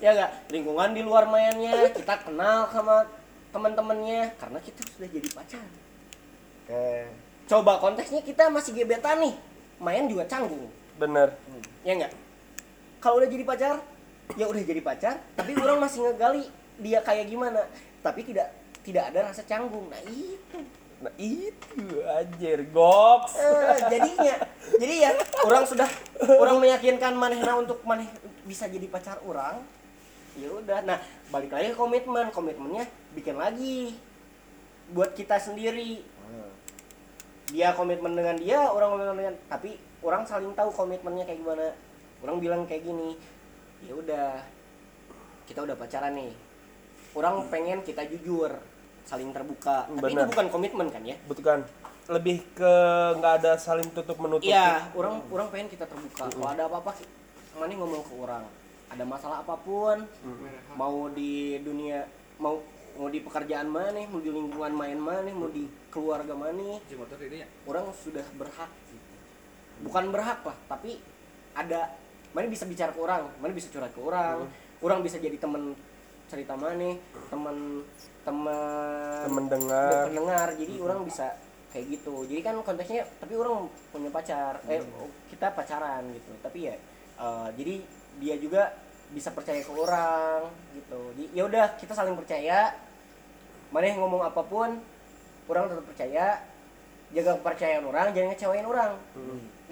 [0.03, 3.07] Ya enggak lingkungan di luar mainnya kita kenal sama
[3.55, 5.63] teman-temannya karena kita sudah jadi pacar.
[6.67, 7.07] Oke.
[7.43, 9.35] coba konteksnya kita masih gebetan nih.
[9.79, 11.29] Main juga canggung Bener.
[11.83, 12.13] ya enggak
[13.03, 13.75] kalau udah jadi pacar
[14.39, 16.47] ya udah jadi pacar tapi orang masih ngegali
[16.79, 17.61] dia kayak gimana.
[18.01, 18.49] Tapi tidak
[18.81, 19.91] tidak ada rasa canggung.
[19.91, 20.59] Nah itu.
[21.03, 23.35] Nah, itu anjir, goks.
[23.35, 24.35] Eh, jadinya
[24.79, 25.11] jadi ya
[25.43, 25.89] orang sudah
[26.39, 28.07] orang meyakinkan manehna untuk maneh
[28.47, 29.59] bisa jadi pacar orang
[30.39, 30.79] ya udah.
[30.87, 32.31] Nah balik lagi ke komitmen.
[32.31, 32.87] Komitmennya
[33.19, 33.99] bikin lagi
[34.95, 36.07] buat kita sendiri.
[37.51, 41.67] Dia komitmen dengan dia orang komitmen dengan tapi orang saling tahu komitmennya kayak gimana
[42.21, 43.15] orang bilang kayak gini
[43.83, 44.27] ya udah
[45.47, 46.31] kita udah pacaran nih
[47.15, 48.51] orang pengen kita jujur
[49.03, 51.61] saling terbuka tapi itu bukan komitmen kan ya Betul kan?
[52.11, 52.73] Lebih ke
[53.15, 54.43] nggak ada saling tutup menutup.
[54.43, 56.27] Iya, orang orang pengen kita terbuka.
[56.27, 56.99] Kalau ada apa-apa,
[57.55, 58.43] mana ngomong ke orang.
[58.91, 60.03] Ada masalah apa pun,
[60.75, 62.03] mau di dunia,
[62.43, 62.59] mau
[62.99, 66.77] mau di pekerjaan mana, mau di lingkungan main mana, mau di keluarga mana,
[67.63, 68.69] orang sudah berhak.
[69.81, 71.01] Bukan berhak lah, tapi
[71.57, 71.89] ada
[72.33, 74.45] mana bisa bicara ke orang, mana bisa curhat ke orang,
[74.81, 75.73] orang bisa jadi teman
[76.29, 76.97] cerita mana,
[77.29, 77.81] teman
[78.23, 80.07] teman Temen dengar.
[80.07, 81.35] pendengar jadi orang bisa
[81.73, 82.25] kayak gitu.
[82.29, 84.81] Jadi kan konteksnya tapi orang punya pacar eh
[85.29, 86.31] kita pacaran gitu.
[86.41, 86.75] Tapi ya
[87.19, 87.75] eh, jadi
[88.21, 88.71] dia juga
[89.13, 91.01] bisa percaya ke orang gitu.
[91.35, 92.73] Ya udah kita saling percaya
[93.69, 94.79] mana yang ngomong apa pun
[95.49, 96.25] orang tetap percaya
[97.13, 98.91] jaga kepercayaan orang jangan ngecewain orang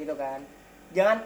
[0.01, 0.39] gitu kan
[0.91, 1.17] jangan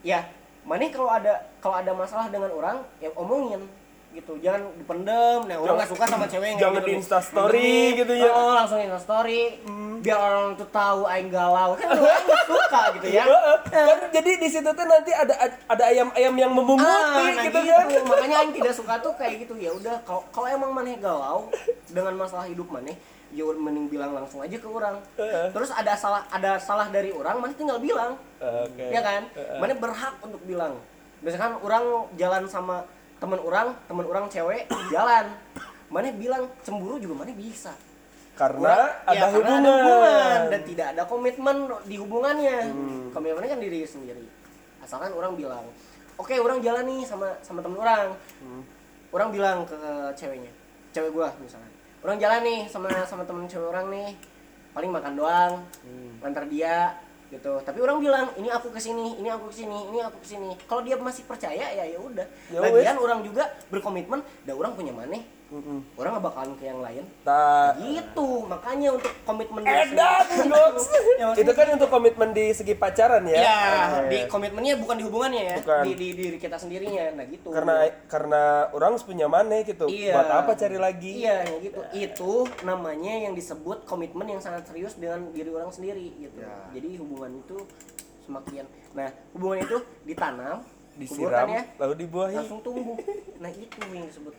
[0.00, 0.24] ya
[0.62, 3.64] mana kalau ada kalau ada masalah dengan orang ya omongin
[4.10, 6.92] gitu jangan dipendem nah orang nggak suka sama cewek jangan gitu di.
[6.98, 7.62] Instastory
[7.94, 8.30] Pendemin, gitu ya.
[8.34, 9.62] oh, langsung insta story
[10.02, 13.24] biar orang tuh tahu aing galau kan orang nggak suka gitu ya.
[13.70, 17.70] Kan jadi di situ tuh nanti ada ada ayam-ayam yang memunguti Ah, nah gitu gitu.
[17.70, 17.86] kan.
[18.02, 21.46] makanya aing tidak suka tuh kayak gitu ya udah kalau kalau emang maneh galau
[21.86, 22.98] dengan masalah hidup maneh
[23.30, 24.98] ya mending bilang langsung aja ke orang.
[25.14, 25.50] Heeh.
[25.50, 28.18] terus ada salah ada salah dari orang maneh tinggal bilang.
[28.38, 28.84] Oke.
[28.90, 29.22] ya kan?
[29.56, 30.74] Maneh berhak untuk bilang.
[31.20, 32.82] Misalkan orang jalan sama
[33.20, 35.30] teman orang teman orang cewek jalan.
[35.90, 37.74] Maneh bilang cemburu juga maneh bisa.
[38.34, 39.60] Karena Orang- ada ya, karena hubungan.
[39.60, 40.40] ada hubungan.
[40.48, 42.58] dan tidak ada komitmen di hubungannya.
[42.72, 43.04] Hmm.
[43.12, 44.24] komitmennya kan diri sendiri.
[44.80, 45.66] Asalkan orang bilang
[46.16, 48.16] oke orang jalan nih sama sama temen orang.
[48.40, 48.62] Hmm.
[49.10, 49.74] orang bilang ke
[50.14, 50.50] ceweknya
[50.90, 51.66] cewek gua misalnya
[52.00, 54.10] orang jalan nih sama sama temen cewek orang nih.
[54.70, 56.22] Paling makan doang Hmm.
[56.22, 56.94] ngantar dia
[57.30, 57.58] gitu.
[57.62, 60.50] Tapi orang bilang ini aku ke sini ini aku ke sini ini aku ke sini
[60.66, 62.26] kalau dia masih percaya ya ya udah.
[62.50, 65.82] Ya lagian orang juga berkomitmen dan orang punya maneh Mm-mm.
[65.98, 67.82] orang nggak bakalan ke yang lain Tak.
[67.82, 70.86] gitu makanya untuk komitmen Edan, goks.
[71.20, 73.34] Ya, Itu kan untuk komitmen di segi pacaran ya.
[73.36, 73.58] ya
[74.06, 75.82] di komitmennya bukan di hubungannya ya Bukan.
[75.84, 77.74] di, di diri kita sendirinya nah gitu karena
[78.06, 79.90] karena orang punya mana gitu.
[79.90, 80.14] Iya.
[80.14, 81.12] Buat apa cari lagi?
[81.18, 82.32] iya ya gitu itu
[82.62, 86.54] namanya yang disebut komitmen yang sangat serius dengan diri orang sendiri gitu Ya.
[86.70, 87.58] jadi hubungan itu
[88.22, 90.62] semakin nah hubungan itu ditanam
[90.94, 92.36] Disiram ya lalu dibuahi.
[92.38, 92.94] langsung tumbuh
[93.38, 94.34] nah itu yang disebut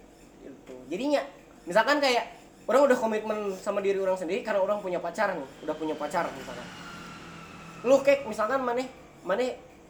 [0.53, 1.21] itu jadinya
[1.63, 2.25] misalkan kayak
[2.65, 6.27] orang udah komitmen sama diri orang sendiri karena orang punya pacar nih udah punya pacar
[6.29, 6.67] misalkan
[7.81, 8.83] lu kayak misalkan mana
[9.21, 9.41] mana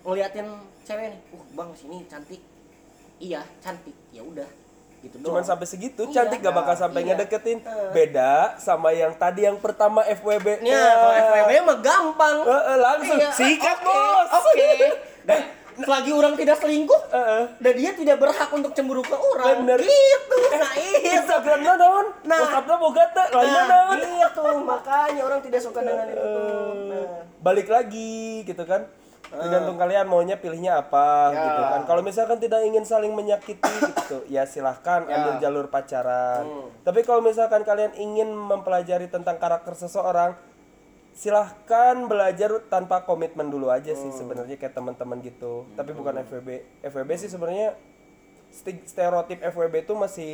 [0.01, 0.47] ngeliatin
[0.81, 2.41] cewek nih uh bang sini cantik
[3.17, 4.47] iya cantik ya udah
[5.01, 5.45] gitu Cuman doang.
[5.47, 6.13] sampai segitu Iya.
[6.15, 7.17] cantik gak bakal sampai Iya.
[7.17, 7.57] ngedeketin.
[7.89, 10.61] Beda sama yang tadi yang pertama FWB.
[10.61, 12.37] Nya, kalau FWB mah gampang.
[12.39, 14.29] Eh, eh, langsung Iya, sikat oke, bos.
[14.29, 14.69] Oke.
[15.27, 15.41] Dan
[15.75, 17.43] selagi orang tidak selingkuh, Eh, eh.
[17.57, 19.63] dan dia tidak berhak untuk cemburu ke orang.
[19.63, 19.79] Bener.
[19.79, 20.37] Gitu.
[20.51, 21.07] Nah, itu.
[21.13, 22.07] Instagramnya naon?
[22.23, 22.39] Nah.
[22.39, 23.27] WhatsAppnya boga teh?
[23.31, 23.97] Lainnya Nah, naon?
[23.99, 24.43] gitu.
[24.61, 26.31] Makanya orang tidak suka dengan itu.
[26.87, 27.07] Nah.
[27.37, 28.85] balik lagi gitu kan
[29.23, 31.41] tergantung kalian maunya pilihnya apa Ya.
[31.41, 33.63] gitu kan kalau misalkan tidak ingin saling menyakiti
[33.97, 35.15] gitu ya silahkan Ya.
[35.15, 36.67] ambil jalur pacaran Hmm.
[36.83, 40.35] tapi kalau misalkan kalian ingin mempelajari tentang karakter seseorang
[41.11, 43.99] silahkan belajar tanpa komitmen dulu aja Hmm.
[43.99, 45.67] sih sebenarnya kayak teman-teman gitu.
[45.73, 46.49] Tapi bukan FWB
[46.81, 47.75] FWB sih sebenarnya
[48.83, 50.31] stereotip FWB itu masih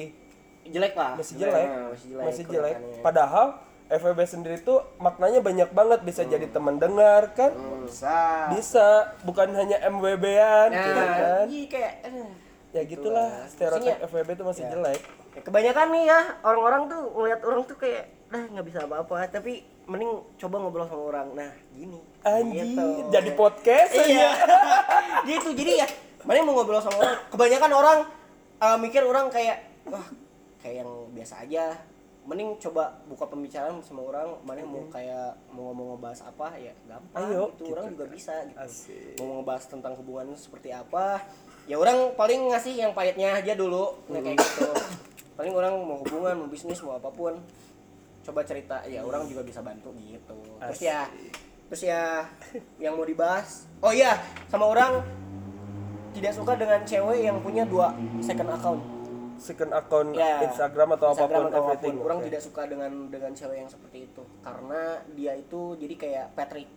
[0.66, 1.66] jelek lah masih jelek.
[1.66, 2.76] Nah, masih jelek, masih jelek.
[3.00, 3.46] padahal
[3.88, 6.00] FWB sendiri tuh maknanya banyak banget.
[6.04, 7.56] Bisa jadi teman dengar kan?
[7.82, 8.52] Bisa.
[8.52, 8.88] Bisa.
[9.24, 11.46] Bukan hanya MWB-an nah gitu kan?
[11.48, 12.30] iya kayak aduh.
[12.70, 13.32] ya gitulah.
[13.48, 15.02] Stereotip Maksudnya- FWB itu masih jelek.
[15.32, 19.16] Ya, kebanyakan nih ya orang-orang tuh ngeliat orang tuh kayak dah nggak bisa apa-apa.
[19.32, 19.54] Tapi
[19.88, 21.28] mending coba ngobrol sama orang.
[21.34, 22.00] Nah gini.
[22.28, 22.88] Anjing Gitu.
[23.08, 24.36] jadi podcast iya.
[25.30, 25.88] Gitu jadi ya
[26.28, 27.18] mana mau ngobrol sama orang.
[27.32, 27.98] Kebanyakan orang
[28.60, 30.04] uh, mikir orang kayak wah
[30.60, 31.80] kayak yang biasa aja.
[32.28, 34.36] Mending coba buka pembicaraan sama orang.
[34.44, 38.34] Mana mau kayak mau ngomong ngebahas apa ya gampang Ayo, gitu, gitu orang juga bisa
[38.44, 38.60] gitu.
[38.60, 39.16] Asik.
[39.24, 41.24] mau ngebahas tentang hubungan seperti apa
[41.68, 43.96] ya orang paling ngasih yang pahitnya aja dulu.
[44.12, 44.68] Nggak kayak gitu.
[45.38, 47.38] Paling orang mau hubungan mau bisnis mau apa pun
[48.28, 50.36] coba cerita ya orang juga bisa bantu gitu.
[50.60, 51.08] Terus ya
[51.72, 52.28] terus ya
[52.84, 55.04] yang mau dibahas oh iya sama orang
[56.16, 58.82] tidak suka dengan cewek yang punya dua second account.
[59.38, 61.96] Second account ya Instagram atau Instagram apa pun atau everything.
[61.96, 62.08] apa pun.
[62.10, 62.26] orang Oke.
[62.28, 64.24] tidak suka dengan dengan cewek yang seperti itu.
[64.44, 64.82] Karena
[65.16, 66.70] dia itu jadi kayak Patrick.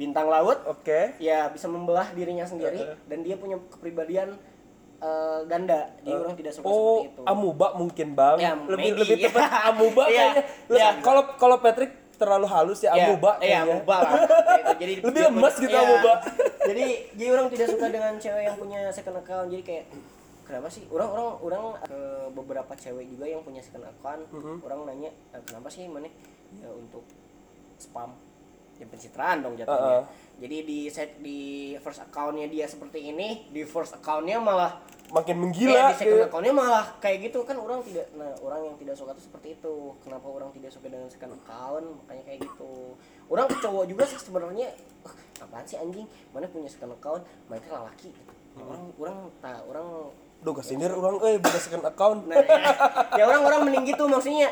[0.00, 0.64] Bintang laut.
[0.64, 1.18] Oke.
[1.20, 4.38] Ya bisa membelah dirinya sendiri dan dia punya kepribadian
[5.00, 8.36] eh, ganda jadi orang tidak suka Oh, seperti itu amuba mungkin bang.
[8.38, 9.00] Ya, lebih maybe.
[9.00, 10.42] lebih tepat amuba Iya, kayaknya.
[10.70, 10.88] Iya.
[11.00, 13.60] Kalau kalau Patrick terlalu halus ya, Ya, amuba iya kayaknya.
[13.66, 14.72] amuba lah Gitu.
[14.76, 15.82] jadi Lebih lemas gitu iya.
[15.82, 16.12] amuba.
[16.68, 19.84] jadi jadi orang tidak suka dengan cewek yang punya second account jadi kayak
[20.42, 21.98] kenapa sih orang orang orang ke
[22.30, 24.56] beberapa cewek juga yang punya second account Mm-hmm.
[24.60, 26.10] orang nanya "Eh, kenapa sih mana
[26.52, 27.06] ya untuk
[27.76, 28.12] spam
[28.80, 30.04] ya pencitraan dong jatuhnya Uh-uh.
[30.40, 31.38] jadi di set di
[31.78, 35.90] first accountnya dia seperti ini di first accountnya malah Makin menggila.
[35.90, 36.26] di second gitu.
[36.30, 39.74] account-nya malah kayak gitu kan orang tidak nah orang yang tidak suka tuh seperti itu
[40.00, 42.94] kenapa orang tidak suka dengan second account makanya kayak gitu
[43.26, 48.10] orang cowok juga sih sebenarnya "Eh, apaan sih anjing mana punya second account teh laki
[48.50, 49.86] Ya, orang orang tak orang
[50.40, 52.24] Duh, kesindir orang eh buka second account.
[52.24, 52.48] nah ya,
[53.14, 54.48] ya orang orang mending gitu maksudnya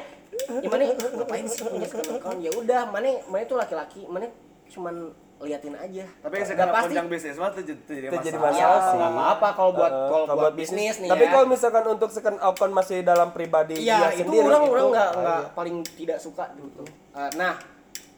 [0.54, 4.28] gimana ngapain sih punya second account ya udah mana mana itu laki-laki mana
[4.68, 6.86] cuman liatin aja tapi Nggak sekarang pasti.
[6.90, 8.20] panjang bisnis mah tuh jadi Itu masalah.
[8.20, 8.96] jadi Ya, masalah sih.
[8.98, 11.30] nggak apa-apa kalau buat Uh, kalau buat bisnis nih Tapi ya.
[11.30, 14.86] kalau misalkan untuk second account masih dalam pribadi Iya, dia itu sendiri orang gitu, orang
[14.90, 15.54] nggak ah, nggak iya.
[15.54, 16.82] paling tidak suka gitu.
[17.12, 17.54] Uh, nah,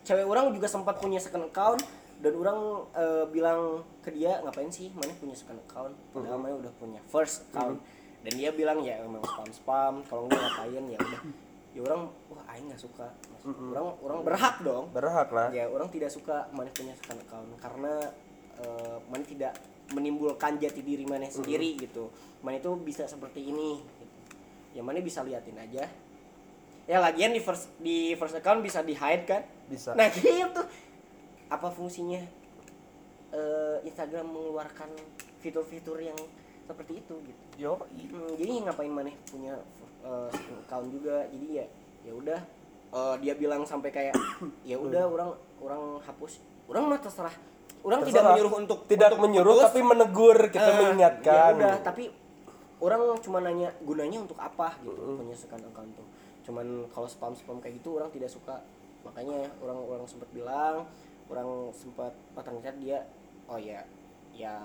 [0.02, 1.80] cewek orang juga sempat punya second account
[2.20, 2.58] dan orang
[2.92, 4.92] uh, bilang ke dia ngapain sih?
[4.92, 5.96] Mana punya second account?
[6.12, 7.80] Padahal mana udah punya first account.
[8.20, 10.84] Dan dia bilang ya emang spam spam kalau nggak ngapain?
[10.92, 11.20] Ya udah.
[11.70, 13.08] Ya orang wah aing nggak suka.
[13.08, 14.84] Maksud, orang orang berhak dong.
[14.92, 15.48] Berhak lah.
[15.48, 17.48] ya orang tidak suka mana punya second account.
[17.56, 17.94] Karena
[18.60, 19.52] eh, mana tidak
[19.96, 22.12] menimbulkan jati diri mana sendiri gitu.
[22.44, 24.16] Mana itu bisa seperti ini gitu.
[24.76, 25.88] ya mana bisa liatin aja.
[26.84, 29.42] Ya lagian di first di first account bisa di hide kan?
[29.72, 29.96] Bisa.
[29.96, 30.62] nah gitu
[31.50, 32.22] apa fungsinya
[33.30, 34.90] eh, Instagram mengeluarkan
[35.38, 36.18] fitur-fitur yang
[36.64, 37.42] seperti itu gitu?
[37.58, 39.58] Yo, Hmm, jadi ngapain maneh punya
[40.00, 40.30] uh,
[40.64, 41.26] account juga?
[41.28, 41.66] Jadi ya
[42.02, 42.40] ya udah.
[42.90, 44.14] Uh, dia bilang sampai kayak
[44.64, 46.42] ya udah orang orang hapus.
[46.66, 47.34] Orang mah terserah.
[47.80, 48.34] Orang tidak Terserah.
[48.34, 49.66] menyuruh untuk tidak untuk menyuruh putus.
[49.66, 51.50] tapi menegur kita Eh, mengingatkan.
[51.50, 52.04] ya udah tapi
[52.78, 56.06] orang cuma nanya gunanya untuk apa gitu punya second account tuh.
[56.42, 58.60] Cuman kalau spam spam kayak gitu orang tidak suka.
[59.00, 60.84] Makanya orang orang sempat bilang
[61.30, 62.98] orang sempat oh ternyata dia
[63.46, 63.80] oh ya
[64.30, 64.58] ya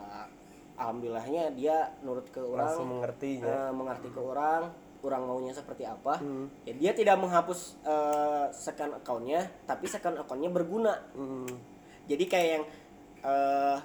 [0.75, 3.47] alhamdulillahnya dia nurut ke orang Langsung mengertinya.
[3.47, 4.67] eh, mengerti ke orang
[4.99, 6.49] orang maunya seperti apa Hmm.
[6.65, 11.45] ya dia tidak menghapus eh, second accountnya tapi second accountnya berguna Hmm.
[12.06, 12.65] jadi kayak yang
[13.21, 13.78] eh,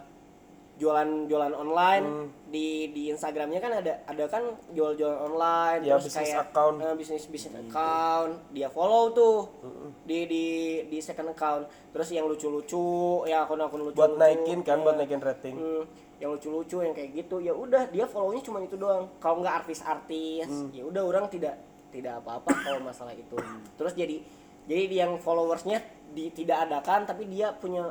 [0.81, 2.27] jualan jualan online Hmm.
[2.49, 6.81] di di Instagramnya kan ada ada kan jual jualan online Ya, terus kayak account.
[6.81, 9.93] eh, bisnis bisnis account dia follow tuh Hmm.
[10.03, 10.45] di di
[10.89, 12.81] di second account terus yang lucu-lucu
[13.25, 15.55] ya akun-akun lucu buat naikin kan, buat naikin rating.
[15.55, 15.85] Hmm,
[16.17, 20.49] yang lucu-lucu yang kayak gitu ya udah dia follownya cuma itu doang kalau nggak artis-artis
[20.49, 20.73] Hmm.
[20.73, 23.37] ya udah orang tidak tidak apa-apa kalau masalah itu
[23.75, 24.23] terus jadi
[24.63, 27.91] jadi yang followersnya di, tidak adakan tapi dia punya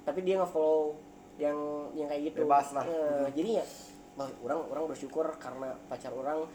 [0.00, 0.94] tapi dia nge-follow
[1.38, 1.58] yang
[1.98, 2.46] yang kayak gitu.
[2.46, 2.84] Bebas lah.
[2.86, 3.64] Eh, jadi ya
[4.14, 6.46] wah, orang orang bersyukur karena pacar orang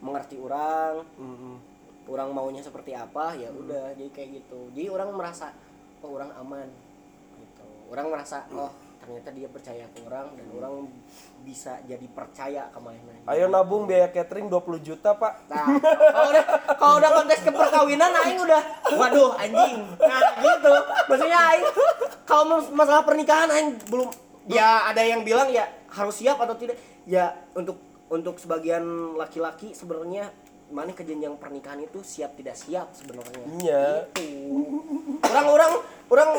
[0.00, 1.56] mengerti orang Hmm.
[2.04, 4.68] orang maunya seperti apa ya udah jadi kayak gitu.
[4.76, 5.52] Jadi orang merasa
[6.04, 6.68] oh orang aman
[7.40, 7.64] gitu.
[7.88, 8.68] Orang merasa oh
[9.04, 10.74] ternyata dia percaya ke orang dan orang
[11.44, 15.44] bisa jadi percaya ke mana Ayo nabung biaya catering 20 juta, Pak.
[15.44, 18.62] nah kalau udah kalau udah konteks ke perkawinan aing udah.
[18.96, 19.84] Waduh anjing.
[20.00, 20.72] Nah gitu.
[21.04, 21.64] Maksudnya aing
[22.24, 24.08] kalau mas- masalah pernikahan aing belum
[24.48, 26.80] ya ada yang bilang ya harus siap atau tidak.
[27.04, 27.76] Ya untuk
[28.08, 28.84] untuk sebagian
[29.16, 30.32] laki-laki sebenarnya
[30.66, 33.84] mana ke jenjang pernikahan itu siap tidak siap sebenarnya Iya.
[34.10, 34.28] Gitu.
[35.22, 35.72] orang-orang
[36.06, 36.30] orang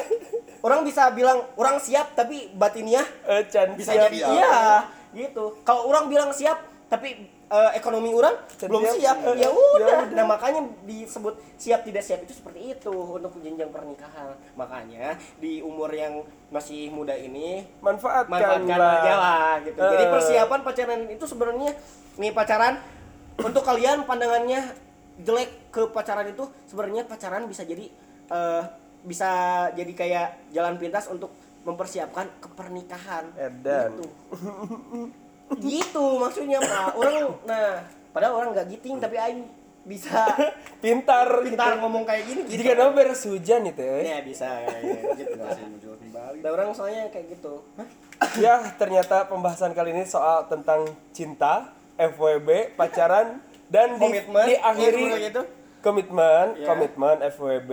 [0.61, 4.07] orang bisa bilang orang siap tapi batinnya Eh, Chan bisa siap.
[4.07, 4.55] jadi iya
[5.13, 8.95] gitu kalau orang bilang siap tapi eh, ekonomi orang Siap, belum siap.
[8.95, 13.31] siap Eh, ya ya udah nah makanya disebut siap tidak siap itu seperti itu untuk
[13.39, 18.93] jenjang pernikahan makanya di umur yang masih muda ini Manfaatkan, manfaatkan lah.
[18.99, 20.11] aja lah gitu jadi Eh.
[20.11, 21.71] persiapan pacaran itu sebenarnya
[22.15, 22.75] nih pacaran
[23.39, 24.61] untuk kalian pandangannya
[25.23, 27.87] jelek ke pacaran itu sebenarnya pacaran bisa jadi
[28.31, 28.63] eh,
[29.05, 29.29] bisa
[29.75, 31.31] jadi kayak jalan pintas untuk
[31.65, 33.95] mempersiapkan kepernikahan Edan.
[33.95, 34.05] gitu
[35.61, 39.45] gitu maksudnya pak orang nah padahal orang nggak giting tapi aing
[39.85, 40.25] bisa
[40.81, 41.81] Pintar, pintar gitu.
[41.85, 43.95] ngomong kayak gini gitu Jika nama beres hujan itu ya.
[44.01, 45.37] ya bisa kayak gitu
[46.15, 47.61] Ada orang soalnya kayak gitu?
[48.39, 55.25] Ya, ternyata pembahasan kali ini soal tentang cinta, FWB, pacaran dan di, Komitmen, diakhiri komitmen
[55.25, 55.41] gitu.
[55.81, 56.67] komitmen, Ya.
[56.67, 57.71] komitmen, FWB,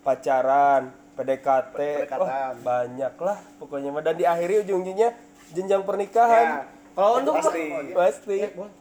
[0.00, 0.82] pacaran,
[1.14, 2.20] PDKT, Pendekatan.
[2.20, 4.02] wah, banyak lah pokoknya mah.
[4.02, 5.14] dan diakhiri ujung-ujungnya
[5.50, 6.46] jenjang pernikahan.
[6.46, 6.62] Ya.
[6.94, 7.64] Kalau untuk Pasti.
[7.90, 8.36] Pasti.
[8.38, 8.74] Ya, boleh.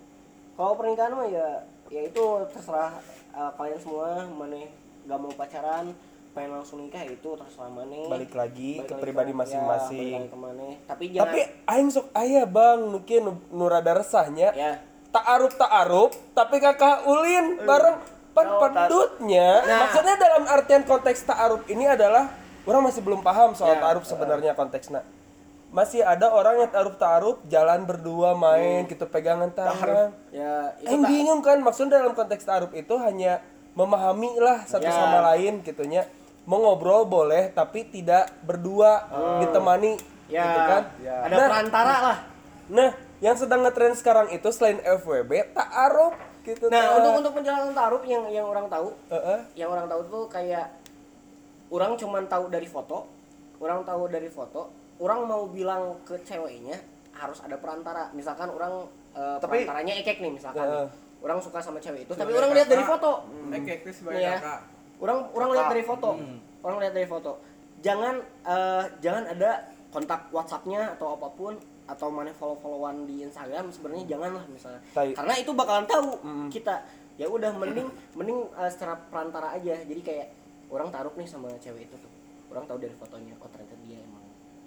[0.54, 1.48] Kalau pernikahan mah ya
[1.90, 2.94] ya itu terserah
[3.34, 4.66] uh, kalian semua mana
[5.06, 5.94] gak mau pacaran
[6.34, 10.18] pengen langsung nikah ya itu terserah mana Balik lagi Balik ke pribadi ya, masing-masing.
[10.20, 10.68] balik mana.
[10.84, 14.50] tapi jangan Tapi aing sok aya Bang, mungkin nu rada resahnya.
[14.52, 18.02] ya Ta'aruf ta'aruf, tapi kakak ulin bareng
[18.34, 19.62] pan Oh, pedutnya.
[19.62, 19.86] Nah.
[19.86, 23.80] Maksudnya dalam artian konteks ta'aruf ini adalah orang masih belum paham soal Ya.
[23.80, 25.06] ta'aruf sebenarnya konteksnya.
[25.70, 30.18] Masih ada orang yang ta'aruf ta'aruf jalan berdua main gitu pegangan tangan.
[30.30, 33.38] ya itu tak- bingung kan maksudnya dalam konteks ta'aruf itu hanya
[33.74, 34.94] memahami lah satu Ya.
[34.94, 36.10] sama lain gitunya.
[36.44, 39.08] Mau ngobrol boleh tapi tidak berdua
[39.40, 40.84] ditemani ya gitu kan.
[41.22, 42.18] ada Nah, perantara lah
[42.66, 46.68] Nah, yang sedang ngetren sekarang itu selain FWB, ta'aruf gitu.
[46.68, 46.96] nah Ta.
[46.98, 49.40] untuk untuk penjelasan taruh yang yang orang tahu Heeh.
[49.56, 50.68] yang orang tahu tuh kayak
[51.70, 53.08] orang cuman tahu dari foto
[53.58, 56.76] orang tahu dari foto orang mau bilang ke ceweknya
[57.14, 60.84] harus ada perantara misalkan orang eh, Tapi- perantaranya ekek nih misalkan Ya.
[60.84, 60.90] nih.
[61.22, 64.36] orang suka sama cewek itu tapi orang lihat dari foto Oke, Chris sebagai Nih ya.
[64.38, 64.60] kakak.
[65.04, 66.10] Orang orang lihat dari foto.
[66.16, 66.40] Hmm.
[66.62, 67.32] orang lihat dari foto.
[67.80, 69.52] Jangan eh, jangan ada
[69.90, 74.80] kontak WhatsAppnya atau apa pun atau mana follow followan di Instagram sebenarnya jangan lah misalnya.
[74.90, 75.12] Tai.
[75.12, 76.48] karena itu bakalan tahu Hmm.
[76.48, 76.80] kita.
[77.14, 77.86] Ya udah mending
[78.16, 79.76] mending eh, secara perantara aja.
[79.78, 80.28] Jadi kayak
[80.68, 82.12] orang taruh nih sama cewek itu tuh.
[82.48, 84.24] Orang tahu dari fotonya oh ternyata dia emang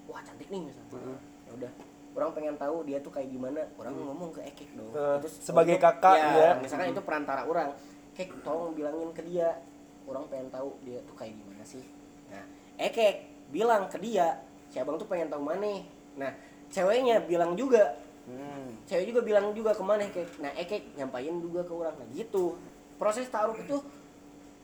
[0.06, 0.92] wah cantik nih misalnya.
[0.92, 1.18] Hmm.
[1.42, 1.72] ya udah.
[2.12, 4.88] Orang pengen tahu dia tuh kayak gimana orang ngomong ke Ekek dong.
[4.90, 6.50] Eh, Itu sebagai untuk- kakak, ya, ya.
[6.56, 7.72] misalkan itu perantara orang.
[8.12, 9.52] Kek tolong bilangin ke dia
[10.06, 11.82] orang pengen tahu dia tuh kayak gimana sih.
[12.26, 12.44] Nah
[12.76, 13.14] Ekek
[13.48, 15.82] bilang ke dia si abang tuh pengen tahu mana.
[16.14, 16.32] Nah
[16.68, 17.94] ceweknya bilang juga.
[18.26, 18.74] Hmm.
[18.82, 21.94] cewek juga bilang juga ke mana Kek nah Ekek nyampain juga ke orang.
[21.94, 22.58] Nah gitu.
[22.96, 23.78] Proses taruh itu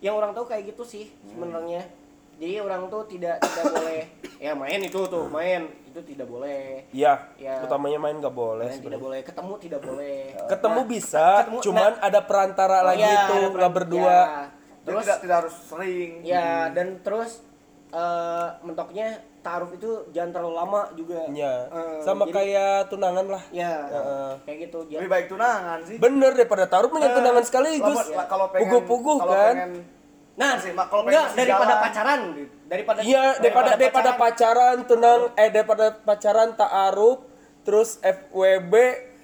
[0.01, 1.87] yang orang tahu kayak gitu sih sebenarnya.
[2.33, 4.03] Jadi orang tuh tidak tidak boleh.
[4.43, 5.71] Ya main itu tuh main.
[5.87, 6.83] Itu tidak boleh.
[6.91, 7.63] Iya, Ya.
[7.63, 9.21] utamanya main nggak boleh main tidak boleh.
[9.23, 10.17] Ketemu tidak boleh.
[10.49, 14.11] Ketemu Nah, bisa, ketemu- cuman ada perantara Oh lagi tuh, ada nggak berdua.
[14.11, 14.45] ya.
[14.83, 16.11] Terus tidak tidak harus sering.
[16.23, 17.41] ya dan terus
[17.89, 23.43] eh, mentoknya taruh itu jangan terlalu lama juga Ya, Eh, sama jadi- kayak tunangan lah.
[23.51, 24.31] ya Heeh.
[24.41, 25.97] kayak gitu Lebih baik tunangan sih.
[25.99, 27.99] Bener daripada taruh punya tunangan sekaligus.
[28.09, 29.55] Lah, kalau pengen Puguh-puguh kalau kan.
[29.55, 29.73] pengen
[30.33, 31.83] nah Mak, kalau enggak pengen daripada jalan.
[31.85, 32.21] pacaran
[32.67, 37.19] daripada Iya, daripada daripada pacaran tunang eh daripada pacaran ta'aruf
[37.63, 38.73] terus FWB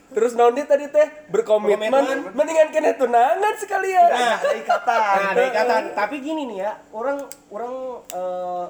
[0.08, 1.92] terus naon dia tadi teh berkomitmen
[2.30, 4.08] mendingan kena tunangan sekalian.
[4.08, 4.98] Nah, ada ikatan.
[5.18, 7.18] nah ada ikatan tapi gini nih ya orang
[7.48, 7.74] orang
[8.08, 8.66] eh,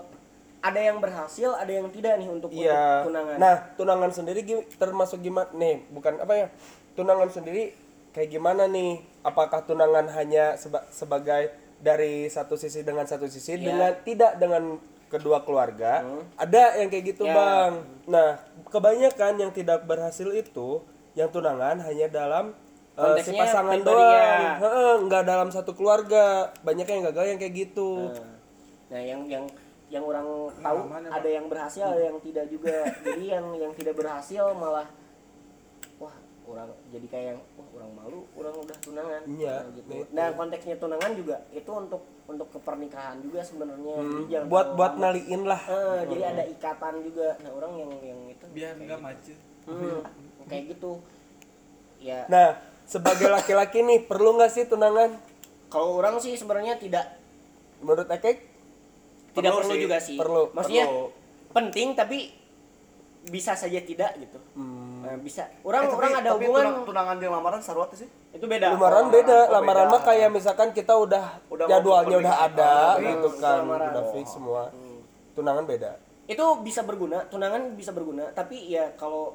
[0.58, 2.74] ada yang berhasil ada yang tidak nih untuk, Iya.
[3.00, 4.40] untuk tunangan Nah, tunangan sendiri
[4.74, 5.46] termasuk gimana?
[5.54, 6.46] Nih, bukan apa ya?
[6.92, 7.70] Tunangan sendiri
[8.10, 8.98] kayak gimana nih?
[9.22, 13.64] Apakah tunangan hanya seba- sebagai dari satu sisi dengan satu sisi Iya.
[13.64, 14.62] dengan tidak dengan
[15.06, 16.02] kedua keluarga?
[16.34, 17.32] Ada yang kayak gitu, Ya.
[17.32, 17.72] Bang.
[18.04, 20.82] Nah, kebanyakan yang tidak berhasil itu
[21.18, 22.54] yang tunangan hanya dalam
[22.94, 23.98] eh, si pasangan doang.
[24.14, 24.54] ya.
[24.56, 26.54] Heeh, nggak dalam satu keluarga.
[26.62, 28.14] Banyak yang gagal yang kayak gitu.
[28.88, 29.44] Nah, yang yang
[29.88, 30.26] yang orang
[30.60, 32.86] tahu mana, ada yang berhasil, ada yang tidak juga.
[33.06, 34.86] Jadi yang yang tidak berhasil malah
[35.96, 39.22] wah, orang jadi kayak yang wah, orang malu, orang udah tunangan.
[39.26, 39.90] Iya, Nah, gitu.
[39.90, 40.04] nah.
[40.14, 43.96] Nah, konteksnya tunangan juga itu untuk untuk kepernikahan juga sebenarnya.
[43.98, 45.02] Hmm, Buat buat lama.
[45.10, 45.60] naliin lah.
[45.66, 47.28] Eh, jadi ada ikatan juga.
[47.40, 49.08] Nah, orang yang yang itu Biar enggak gitu.
[49.08, 49.38] macet.
[49.64, 50.00] Hmm,
[50.44, 51.02] kayak gitu.
[51.98, 55.18] Ya, Nah, sebagai laki-laki nih perlu nggak sih tunangan?
[55.66, 57.04] kalau orang sih sebenarnya tidak
[57.78, 58.40] Menurut Ekek?
[59.30, 60.16] tidak Perlu perlu sih, juga sih.
[60.16, 61.06] perlu, Maksudnya perlu.
[61.52, 62.18] penting tapi
[63.24, 64.38] bisa saja tidak gitu.
[64.52, 64.98] Hmm.
[65.00, 65.46] Nah, bisa.
[65.62, 68.08] Orang Eh, tapi- orang ada tapi hubungan tunang- tunangan jeung lamaran sarwat sih.
[68.28, 68.72] itu beda.
[68.72, 73.00] Lamaran Oh, beda, oh, lamaran mah kayak misalkan kita udah, Udah jadwalnya udah ada Oh,
[73.00, 73.88] gitu itu kan, lamaran.
[73.92, 74.62] udah fix semua.
[74.70, 75.00] Hmm.
[75.34, 75.92] tunangan beda.
[76.26, 79.32] itu bisa berguna tunangan bisa berguna tapi ya kalau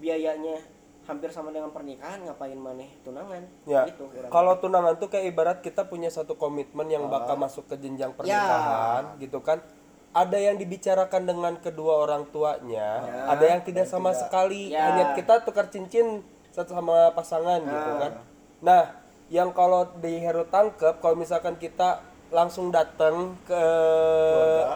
[0.00, 0.56] biayanya
[1.04, 3.84] hampir sama dengan pernikahan ngapain maneh tunangan Ya.
[3.84, 4.06] gitu.
[4.30, 9.16] Kalau tunangan tuh kayak ibarat kita punya satu komitmen yang bakal masuk ke jenjang pernikahan
[9.18, 9.60] gitu kan.
[10.10, 12.98] Ada yang dibicarakan dengan kedua orang tuanya,
[13.30, 14.74] ada yang tidak sama sekali.
[14.74, 14.90] Ya.
[14.90, 18.12] Hanya kita tukar cincin satu sama pasangan gitu kan.
[18.58, 18.82] Nah,
[19.30, 23.62] yang kalau di Heru tangkep kalau misalkan kita langsung datang ke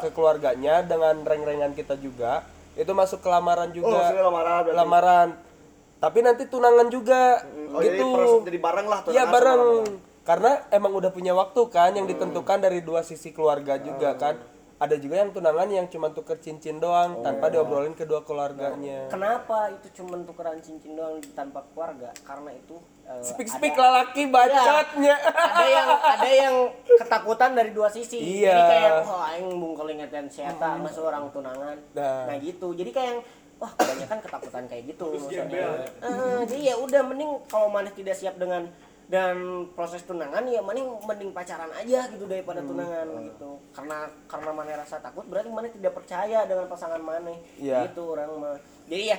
[0.03, 4.11] ke keluarganya dengan reng-rengan kita juga, itu masuk ke lamaran Oh, juga.
[4.11, 4.77] sudah lamaran berarti.
[4.77, 5.29] lamaran.
[5.99, 7.41] Tapi nanti tunangan juga
[7.72, 8.07] Oh, jadi gitu.
[8.12, 9.61] proses jadi bareng lah Iya bareng.
[10.25, 14.37] Karena emang udah punya waktu kan yang ditentukan dari dua sisi keluarga juga kan.
[14.75, 19.07] Ada juga yang tunangan yang cuma tuker cincin doang tanpa diobrolin kedua keluarganya.
[19.07, 24.27] kenapa itu cuma tukeran cincin doang tanpa keluarga karena itu eh, Speak speak ada- lelaki
[24.27, 25.14] bacotnya.
[25.31, 26.55] ada yang ada yang
[26.85, 28.51] ketakutan dari dua sisi Iya.
[28.51, 32.27] jadi kayak wah aing bungkel ingetan siapa sama seorang tunangan Nah.
[32.27, 32.37] nah.
[32.37, 33.20] gitu jadi kayak yang,
[33.57, 35.68] wah kebanyakan ketakutan kayak gitu maksudnya
[36.01, 38.66] Eh, jadi ya udah mending kalau maneh tidak siap dengan
[39.05, 39.37] dan
[39.70, 43.84] proses tunangan ya mending mending pacaran aja gitu daripada tunangan gitu karena
[44.24, 47.86] karena maneh rasa takut berarti maneh tidak percaya dengan pasangan maneh Iya.
[47.86, 49.18] gitu orang mah jadi ya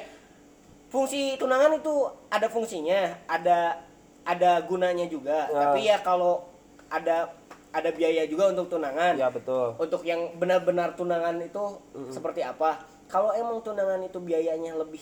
[0.88, 1.94] fungsi tunangan itu
[2.28, 3.82] ada fungsinya ada
[4.24, 5.60] ada gunanya juga Ya.
[5.62, 6.46] tapi ya kalau
[6.88, 7.30] ada
[7.70, 9.76] ada biaya juga untuk tunangan Ya betul.
[9.76, 11.64] untuk yang benar-benar tunangan itu
[12.10, 15.02] seperti apa kalau emang tunangan itu biayanya lebih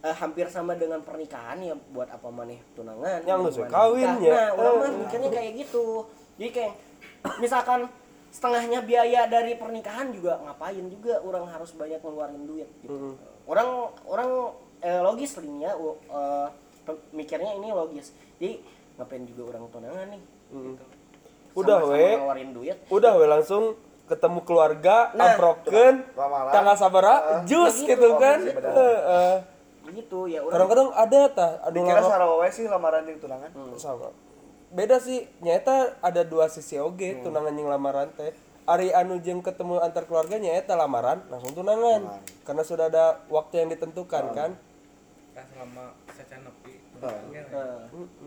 [0.00, 4.16] eh, hampir sama dengan pernikahan ya buat apa maneh tunangan Yang lu kawin nikah.
[4.18, 4.32] ya.
[4.32, 4.96] nah orang mah Eh.
[4.98, 5.84] mikirnya kayak gitu
[6.34, 6.72] jadi kayak
[7.36, 7.84] misalkan
[8.30, 13.68] setengahnya biaya dari pernikahan juga ngapain juga orang harus banyak ngeluarin duit gitu orang
[14.04, 14.30] orang
[14.80, 16.48] eh, logis nih ya u- eh,
[17.10, 18.62] mikirnya ini logis jadi
[18.96, 20.84] ngapain juga orang tunangan nih gitu.
[21.52, 22.14] Udah, we.
[22.14, 23.74] ngeluarin duit Udah we langsung
[24.06, 25.34] ketemu keluarga, Nah.
[25.34, 26.02] amproken,
[26.50, 27.14] tanggal sabara,
[27.44, 28.38] jus begitu, gitu kan.
[28.42, 28.66] begitu.
[28.68, 29.34] Heeh.
[29.90, 33.50] gitu ya orang Kadang-kadang ada tah, ada Dikira sarawawe sih lamaran yang tunangan.
[33.74, 34.10] sama
[34.70, 38.32] beda sih nyata ada dua sisi oge tunangan yang lamaran teh.
[38.70, 42.22] Ari anu jeung ketemu antar keluarga nyata lamaran langsung tunangan.
[42.46, 44.50] Karena sudah ada waktu yang ditentukan kan?
[45.34, 47.16] Kan selama secan nepi nah,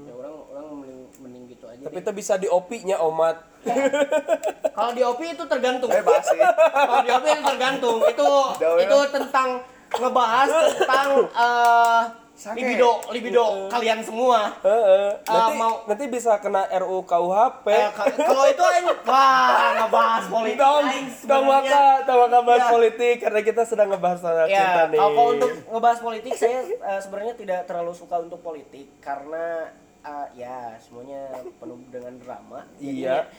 [0.02, 2.04] ya orang orang mending mending gitu aja tapi deh.
[2.04, 3.38] itu bisa diopinya omat.
[4.76, 5.86] Kalau di OP itu tergantung.
[5.94, 6.42] Bebas sih.
[6.42, 7.98] kalau di OP itu tergantung.
[8.10, 8.90] Itu Jauh ya.
[8.90, 9.62] itu tentang
[9.94, 11.08] ngebahas tentang
[11.46, 12.02] eh,
[12.44, 12.60] Sange.
[12.60, 15.16] libido libido kalian semua Heeh.
[15.24, 20.60] nanti mau- nanti bisa kena RU KUHP Eh, ka- kalau itu aing wah ngebahas politik
[20.60, 20.86] dong
[21.24, 22.70] dong maka dong maka bahas Ya.
[22.70, 26.60] politik karena kita sedang ngebahas soal Ya, cinta nih kalau kalau untuk ngebahas politik saya
[26.68, 29.72] eh, sebenarnya tidak terlalu suka untuk politik karena
[30.02, 32.68] eh, ya semuanya penuh dengan drama.
[32.76, 33.24] Iya.
[33.24, 33.32] ya,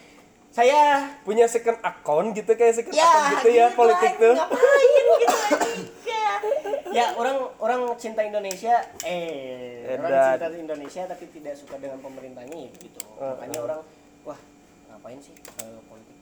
[0.54, 0.80] saya
[1.20, 5.14] punya second account gitu kayak second ya account gitu ya politik aing tuh Ngapain gitu
[6.14, 6.26] ya.
[6.94, 12.70] ya, orang orang cinta Indonesia eh orang cinta Indonesia tapi tidak suka dengan pemerintahnya ya
[12.78, 13.02] gitu.
[13.18, 13.80] Makanya orang
[14.22, 14.38] wah
[14.88, 16.14] ngapain sih eh, politik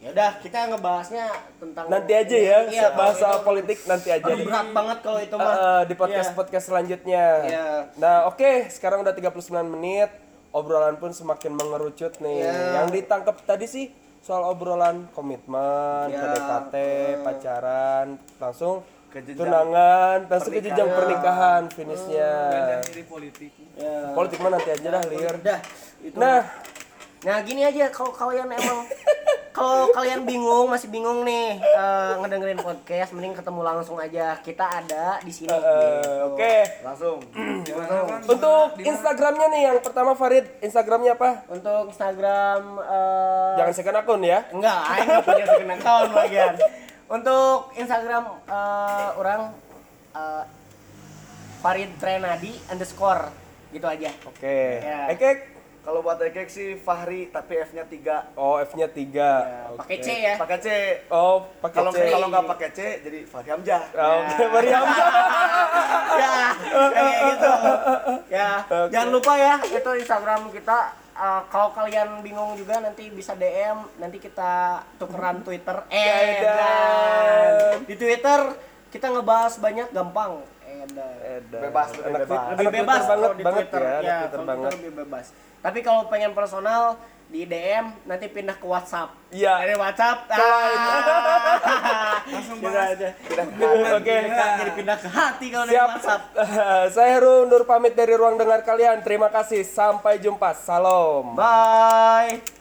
[0.00, 1.26] ya udah kita ngebahasnya
[1.56, 2.58] tentang nanti aja ya
[2.90, 5.54] bahas kalau soal itu- politik nanti aja Aduh, berat banget kalau itu mah.
[5.84, 6.36] Di podcast Iya.
[6.36, 7.24] podcast selanjutnya.
[7.44, 7.66] Iya.
[7.96, 9.28] Nah, oke, sekarang udah 39
[9.68, 10.08] menit.
[10.50, 12.42] Obrolan pun semakin mengerucut nih.
[12.42, 12.82] Iya.
[12.82, 13.86] Yang ditangkap tadi sih
[14.20, 16.18] soal obrolan komitmen, Iya.
[16.20, 16.74] PDKT,
[17.22, 21.62] pacaran, langsung Ke tunangan, langsung ke jenjang pernikahan.
[21.70, 22.30] finishnya.
[22.82, 24.12] diri politik Ya.
[24.12, 25.02] Politik mah nanti aja dah,
[26.04, 26.14] itu.
[26.14, 26.44] Nah,
[27.20, 28.88] Nah, gini aja kalau kalian emang
[29.56, 34.40] kalau kalian bingung, masih bingung nih eh, ngedengerin podcast, mending ketemu langsung aja.
[34.40, 35.52] Kita ada di sini.
[35.52, 35.60] gitu.
[36.32, 36.54] oke.
[36.80, 37.18] Langsung.
[38.32, 41.44] Untuk Instagramnya nih, yang pertama Farid, Instagramnya apa?
[41.52, 44.38] Untuk Instagram eh, Jangan second akun ya.
[44.48, 46.54] enggak, nggak punya second account bagian.
[47.10, 49.40] Untuk Instagram eh, orang
[50.16, 50.44] eh,
[51.60, 53.28] Farid Trenadi underscore
[53.76, 54.08] gitu aja.
[54.24, 54.80] Oke.
[54.80, 55.12] Ya.
[55.12, 55.59] Ekek.
[55.90, 58.38] Kalau buat ekek sih Fahri tapi F-nya 3.
[58.38, 59.10] Oh, F-nya 3.
[59.10, 60.34] Ya, Pakai C ya.
[60.38, 60.68] Pakai C.
[61.10, 61.98] Oh, pakai Kalau C.
[62.06, 63.82] kalau nggak pakai C jadi Fahri Hamzah.
[63.90, 64.86] Oke, Mariam.
[66.22, 66.34] ya
[66.70, 67.52] kayak gitu
[68.28, 68.50] ya
[68.90, 70.78] jangan lupa ya itu Instagram kita
[71.20, 76.56] Eh, kalau kalian bingung juga nanti bisa DM nanti kita tukeran Twitter eh Edan.
[76.56, 77.52] dan
[77.84, 78.40] di Twitter
[78.88, 80.40] kita ngebahas banyak gampang
[80.82, 81.14] Edan.
[81.22, 81.60] Edan.
[81.62, 82.26] Bebas, lebih bebas.
[82.26, 84.70] Twitter- lebih bebas banget kalau di banget Twitter ya, ya Twitter banget.
[84.74, 85.26] Lebih bebas
[85.60, 86.96] tapi kalau pengen personal
[87.28, 89.60] di DM nanti pindah ke WhatsApp Iya.
[89.60, 90.24] dari WhatsApp
[92.26, 93.08] langsung aja
[93.92, 94.16] Oke.
[94.24, 95.88] jadi pindah ke hati kalau dari Siap.
[95.94, 96.22] WhatsApp
[96.90, 99.00] Saya Heru undur pamit dari ruang dengar kalian.
[99.00, 99.62] Terima kasih.
[99.62, 100.56] Sampai jumpa.
[100.56, 101.36] Salam.
[101.36, 102.59] bye